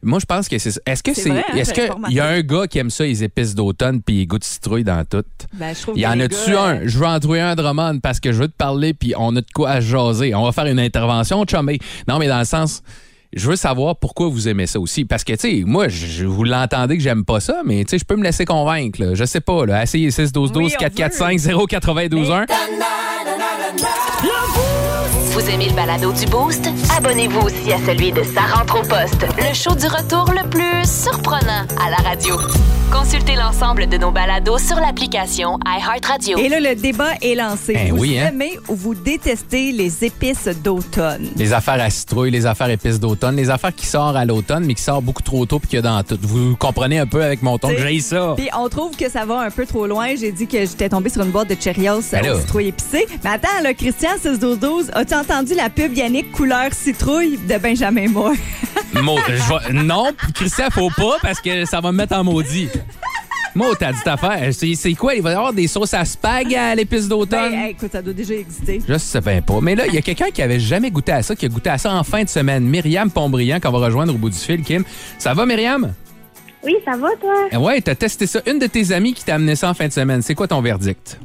[0.00, 0.80] Moi, je pense que c'est ça.
[0.86, 3.54] Est-ce que C'est hein, est-ce qu'il y a un gars qui aime ça, les épices
[3.56, 5.24] d'automne, puis il goûte citrouille dans tout?
[5.54, 6.76] Ben, je trouve Il y en les a-tu un?
[6.76, 9.14] euh, Je veux en trouver un à Drummond parce que je veux te parler, puis
[9.18, 10.34] on a de quoi à jaser.
[10.36, 11.78] On va faire une intervention, chumé.
[12.06, 12.82] Non, mais dans le sens.
[13.34, 15.04] Je veux savoir pourquoi vous aimez ça aussi.
[15.04, 17.98] Parce que, tu sais, moi, je, vous l'entendez que j'aime pas ça, mais, tu sais,
[17.98, 19.02] je peux me laisser convaincre.
[19.04, 19.14] Là.
[19.14, 19.82] Je sais pas, là.
[19.82, 22.46] Essayez 6 12 12 Oui, on 445 0 92 1.
[25.38, 26.68] Vous aimez le balado du Boost?
[26.96, 30.84] Abonnez-vous aussi à celui de Sa rentre au poste, le show du retour le plus
[30.84, 32.34] surprenant à la radio.
[32.90, 36.38] Consultez l'ensemble de nos balados sur l'application iHeartRadio.
[36.38, 37.74] Et là, le débat est lancé.
[37.74, 38.30] Ben vous oui, hein?
[38.30, 41.28] aimez ou vous détestez les épices d'automne?
[41.36, 44.74] Les affaires à citrouille, les affaires épices d'automne, les affaires qui sortent à l'automne, mais
[44.74, 46.18] qui sortent beaucoup trop tôt puis qu'il y a dans tout.
[46.22, 48.32] Vous comprenez un peu avec mon ton que j'ai ça.
[48.36, 50.16] Puis on trouve que ça va un peu trop loin.
[50.18, 52.34] J'ai dit que j'étais tombée sur une boîte de Cheerios Ben là.
[52.34, 53.06] aux citrouilles épicées.
[53.22, 58.32] Mais attends, là, Christian 61212, as-tu entendu la pub Yannick couleur citrouille de Benjamin Moore?
[59.02, 59.32] Mo- je
[59.72, 62.68] vais- non, Christian, faut pas parce que ça va me mettre en maudit.
[63.54, 64.52] Moi, t'as dit ta affaire.
[64.52, 65.14] C'est c'est quoi?
[65.14, 67.50] Il va y avoir des sauces à spag à l'épice d'automne?
[67.50, 68.80] Ben, hey, écoute, ça doit déjà exister.
[68.88, 69.58] Je sais bien pas.
[69.60, 71.68] Mais là, il y a quelqu'un qui avait jamais goûté à ça, qui a goûté
[71.70, 72.64] à ça en fin de semaine.
[72.64, 74.62] Myriam Pontbriand, qu'on va rejoindre au bout du fil.
[74.62, 74.84] Kim,
[75.18, 75.92] ça va, Myriam?
[76.62, 77.34] Oui, ça va, toi?
[77.50, 78.40] Eh Ouais, t'as testé ça.
[78.46, 80.22] Une de tes amies qui t'a amené ça en fin de semaine.
[80.22, 81.18] C'est quoi ton verdict?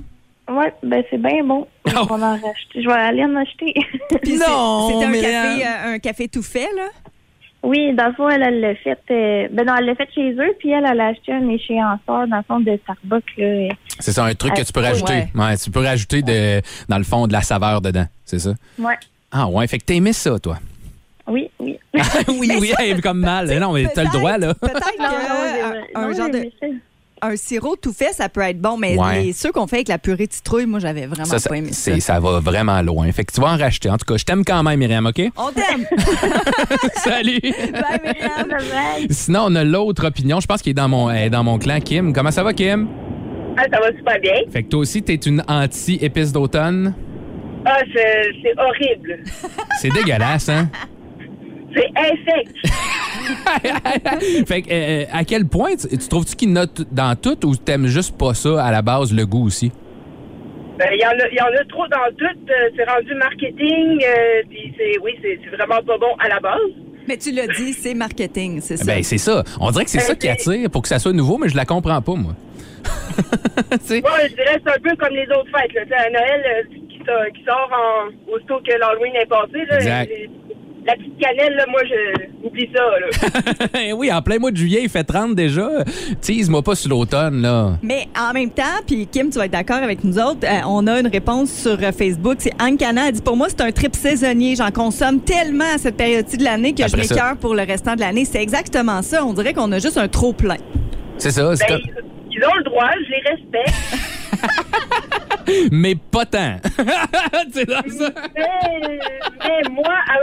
[0.56, 1.68] Ouais, ben c'est bien bon.
[1.88, 1.92] Oh.
[2.10, 2.82] On va en racheter.
[2.82, 3.74] Je vais aller en acheter.
[4.38, 6.88] Non, C'était un café, euh, un café tout fait, là?
[7.64, 9.00] oui, dans le fond, elle, elle l'a fait.
[9.12, 12.28] euh, ben non, elle l'a fait chez eux, puis elle, elle a acheté un échéanceur
[12.28, 13.70] dans le fond de Starbucks, là.
[14.00, 15.28] C'est ça, un truc que tu peux rajouter.
[15.34, 18.06] Ouais, tu peux rajouter, de, dans le fond, de la saveur dedans.
[18.26, 18.52] C'est ça?
[18.78, 18.96] Ouais.
[19.32, 20.58] Ah ouais, fait que t'aimais ça, toi?
[21.26, 21.80] Oui, oui.
[22.28, 23.48] oui, oui, hey, comme mal.
[23.60, 24.54] Non, mais t'as le droit, là.
[24.56, 26.68] Peut-être Non, non, qu'un j'ai- un non, genre de ça.
[27.26, 29.24] Un sirop tout fait, ça peut être bon, mais Ouais.
[29.24, 31.58] les- ceux qu'on fait avec la purée de citrouille, moi, j'avais vraiment Ça, ça, pas
[31.58, 31.94] aimé ça.
[31.94, 33.12] c'est- ça va vraiment loin.
[33.12, 33.90] Fait que tu vas en racheter.
[33.90, 35.22] En tout cas, je t'aime quand même, Myriam, OK?
[35.38, 35.86] On t'aime!
[36.96, 37.40] Salut!
[37.42, 38.48] Bye, Myriam.
[38.50, 39.08] Bye bye.
[39.10, 40.40] Sinon, on a l'autre opinion.
[40.40, 42.14] Je pense qu'il est dans mon, elle est dans mon clan, Kim.
[42.14, 42.88] Comment ça va, Kim?
[43.58, 44.34] Ah, ça va super bien.
[44.52, 46.94] Fait que toi aussi, t'es une anti-épice d'automne?
[47.66, 49.20] Ah, c'est c'est horrible.
[49.80, 50.70] C'est dégueulasse, hein?
[51.76, 52.56] C'est infect.
[54.48, 57.88] fait que, euh, à quel point tu, tu trouves-tu qu'il note dans tout ou t'aimes
[57.88, 59.72] juste pas ça à la base, le goût aussi?
[60.78, 62.26] Ben, Il y, en a- il y en a trop dans tout.
[62.26, 64.04] euh, c'est rendu marketing.
[64.04, 66.60] euh, puis c'est, oui, c'est vraiment pas bon à la base.
[67.08, 68.86] Mais tu l'as dit, c'est marketing, c'est ça.
[68.86, 69.44] Ben, c'est ça.
[69.60, 71.56] On dirait que c'est Ben, ça qui attire pour que ça soit nouveau, mais je
[71.56, 72.34] la comprends pas, moi.
[72.84, 75.74] Moi, je dirais que c'est un peu comme les autres fêtes.
[75.90, 75.98] Là.
[76.06, 79.66] À Noël, euh, qui, sort- qui sort en, aussitôt que l'Halloween est passé.
[79.70, 80.10] Là, Exact.
[80.10, 80.30] les-
[80.86, 82.82] la petite cannelle, là, moi, je oublie ça.
[83.00, 83.94] Là.
[83.96, 85.68] oui, en plein mois de juillet, il fait 30 déjà.
[86.22, 87.78] Tease-moi pas sur l'automne, là.
[87.82, 90.86] Mais en même temps, puis Kim, tu vas être d'accord avec nous autres, euh, on
[90.88, 92.36] a une réponse sur euh, Facebook.
[92.40, 94.56] C'est Anne Cana, elle dit Pour moi, c'est un trip saisonnier.
[94.56, 97.96] J'en consomme tellement à cette période-ci de l'année que Après je m'écœure pour le restant
[97.96, 98.26] de l'année.
[98.26, 99.24] C'est exactement ça.
[99.26, 100.58] On dirait qu'on a juste un trop plein.
[101.18, 101.56] C'est ça.
[101.56, 101.92] c'est Ben, comme-
[102.30, 103.74] ils, ils ont le droit, je les respecte.
[105.72, 106.56] Mais pas tant.
[107.54, 108.10] c'est ça.
[108.36, 109.00] mais,
[109.44, 110.16] mais moi, à,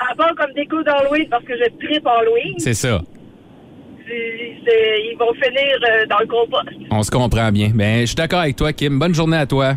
[0.00, 3.00] à part comme déco d'Halloween, parce que je tripe Halloween, C'est ça.
[4.08, 6.68] ils vont finir euh, dans le compost.
[6.90, 7.70] On se comprend bien.
[7.74, 8.98] Ben, je suis d'accord avec toi, Kim.
[8.98, 9.74] Bonne journée à toi.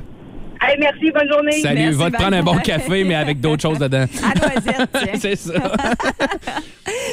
[0.64, 1.60] Hey, merci, bonne journée.
[1.62, 1.80] Salut.
[1.82, 4.06] Merci, Va te prendre un bon café, mais avec d'autres choses dedans.
[4.24, 5.54] À noisette, c'est ça.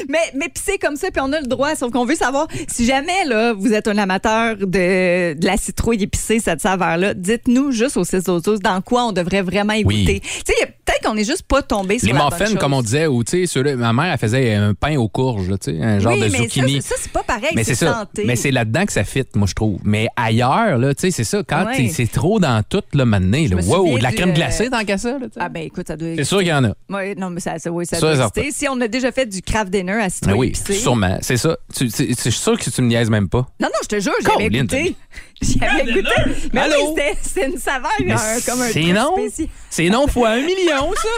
[0.07, 1.75] Mais, mais puis c'est comme ça, puis on a le droit.
[1.75, 6.01] Sauf qu'on veut savoir si jamais là, vous êtes un amateur de, de la citrouille
[6.01, 10.03] épicée, cette saveur-là, dites-nous juste au 6 autos dans quoi on devrait vraiment Oui.
[10.05, 10.19] goûter.
[10.21, 12.55] Tu sais, peut-être qu'on est juste pas tombé sur Les la bonne muffins, chose.
[12.57, 15.57] comme on disait, ou tu sais, ma mère, elle faisait un pain aux courges, là,
[15.57, 16.81] tu sais, un genre oui, de mais zucchini.
[16.81, 17.51] Ça, ça, c'est pas pareil.
[17.55, 18.23] Mais c'est santé.
[18.25, 19.79] Mais c'est là-dedans que ça fit, moi, je trouve.
[19.83, 21.43] Mais ailleurs, là, tu sais, c'est ça.
[21.47, 21.89] Quand Ouais.
[21.93, 24.83] c'est trop dans tout, là, maintenant, Je là, wow, de la crème euh, glacée, tant
[24.83, 25.27] qu'à ça, là.
[25.37, 26.73] Ah ben écoute, ça doit C'est sûr qu'il y en a.
[26.89, 28.51] Oui, non, mais ça, ça, oui, ça doit exister.
[28.51, 30.73] Si on a déjà fait du craft dinner à citrouille oui, épicée.
[30.73, 31.17] sûrement.
[31.21, 31.57] C'est ça.
[31.79, 33.47] Je suis sûr que tu me niaises même pas.
[33.59, 34.65] Non, non, je te jure, j'avais Colin,
[35.41, 35.59] goûté.
[35.59, 36.49] J'avais goûté.
[36.53, 36.93] Mais Allô?
[36.95, 39.13] oui, c'est une saveur, Mais un- comme un c'est truc non.
[39.13, 39.47] spécial.
[39.69, 41.09] C'est non fois un million, ça.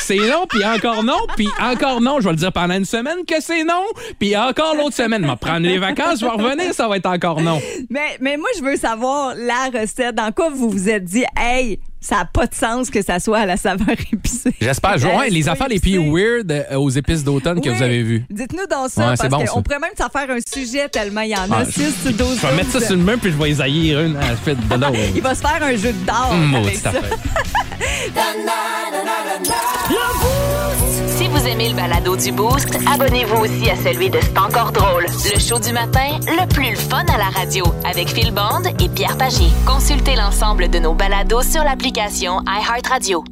[0.00, 2.18] C'est non, puis encore non, puis encore non.
[2.20, 3.84] Je vais le dire pendant une semaine que c'est non,
[4.18, 5.22] puis encore l'autre semaine.
[5.24, 7.60] Je vais prendre les vacances, je vais revenir, ça va être encore non.
[7.88, 10.16] Mais, mais moi, je veux savoir la recette.
[10.16, 13.38] Dans quoi vous vous êtes dit, hey, ça n'a pas de sens que ça soit
[13.38, 14.52] à la saveur épicée.
[14.60, 14.98] J'espère.
[14.98, 18.24] Je- ouais, les affaires les plus weird euh, aux épices d'automne que vous avez vues.
[18.28, 21.30] Dites-nous dans ça, Ouais, parce bon, qu'on pourrait même s'en faire un sujet tellement il
[21.30, 21.60] y en a.
[21.60, 22.38] Ah, 6 sur 12.
[22.42, 24.36] Je vais mettre ça sur le mur, puis je vais les haïr une à la
[24.36, 24.98] suite de l'autre.
[25.14, 26.92] Il va se faire un jeu de d'or avec maudite ça.
[31.16, 34.32] Si vous aimez le balado du Boost, abonnez-vous aussi à celui de C'est
[34.72, 35.06] drôle.
[35.34, 39.18] Le show du matin, le plus fun à la radio, avec Phil Bond et Pierre
[39.18, 39.44] Pagé.
[39.66, 43.24] Consultez l'ensemble de nos balados sur l'application iHeartRadio.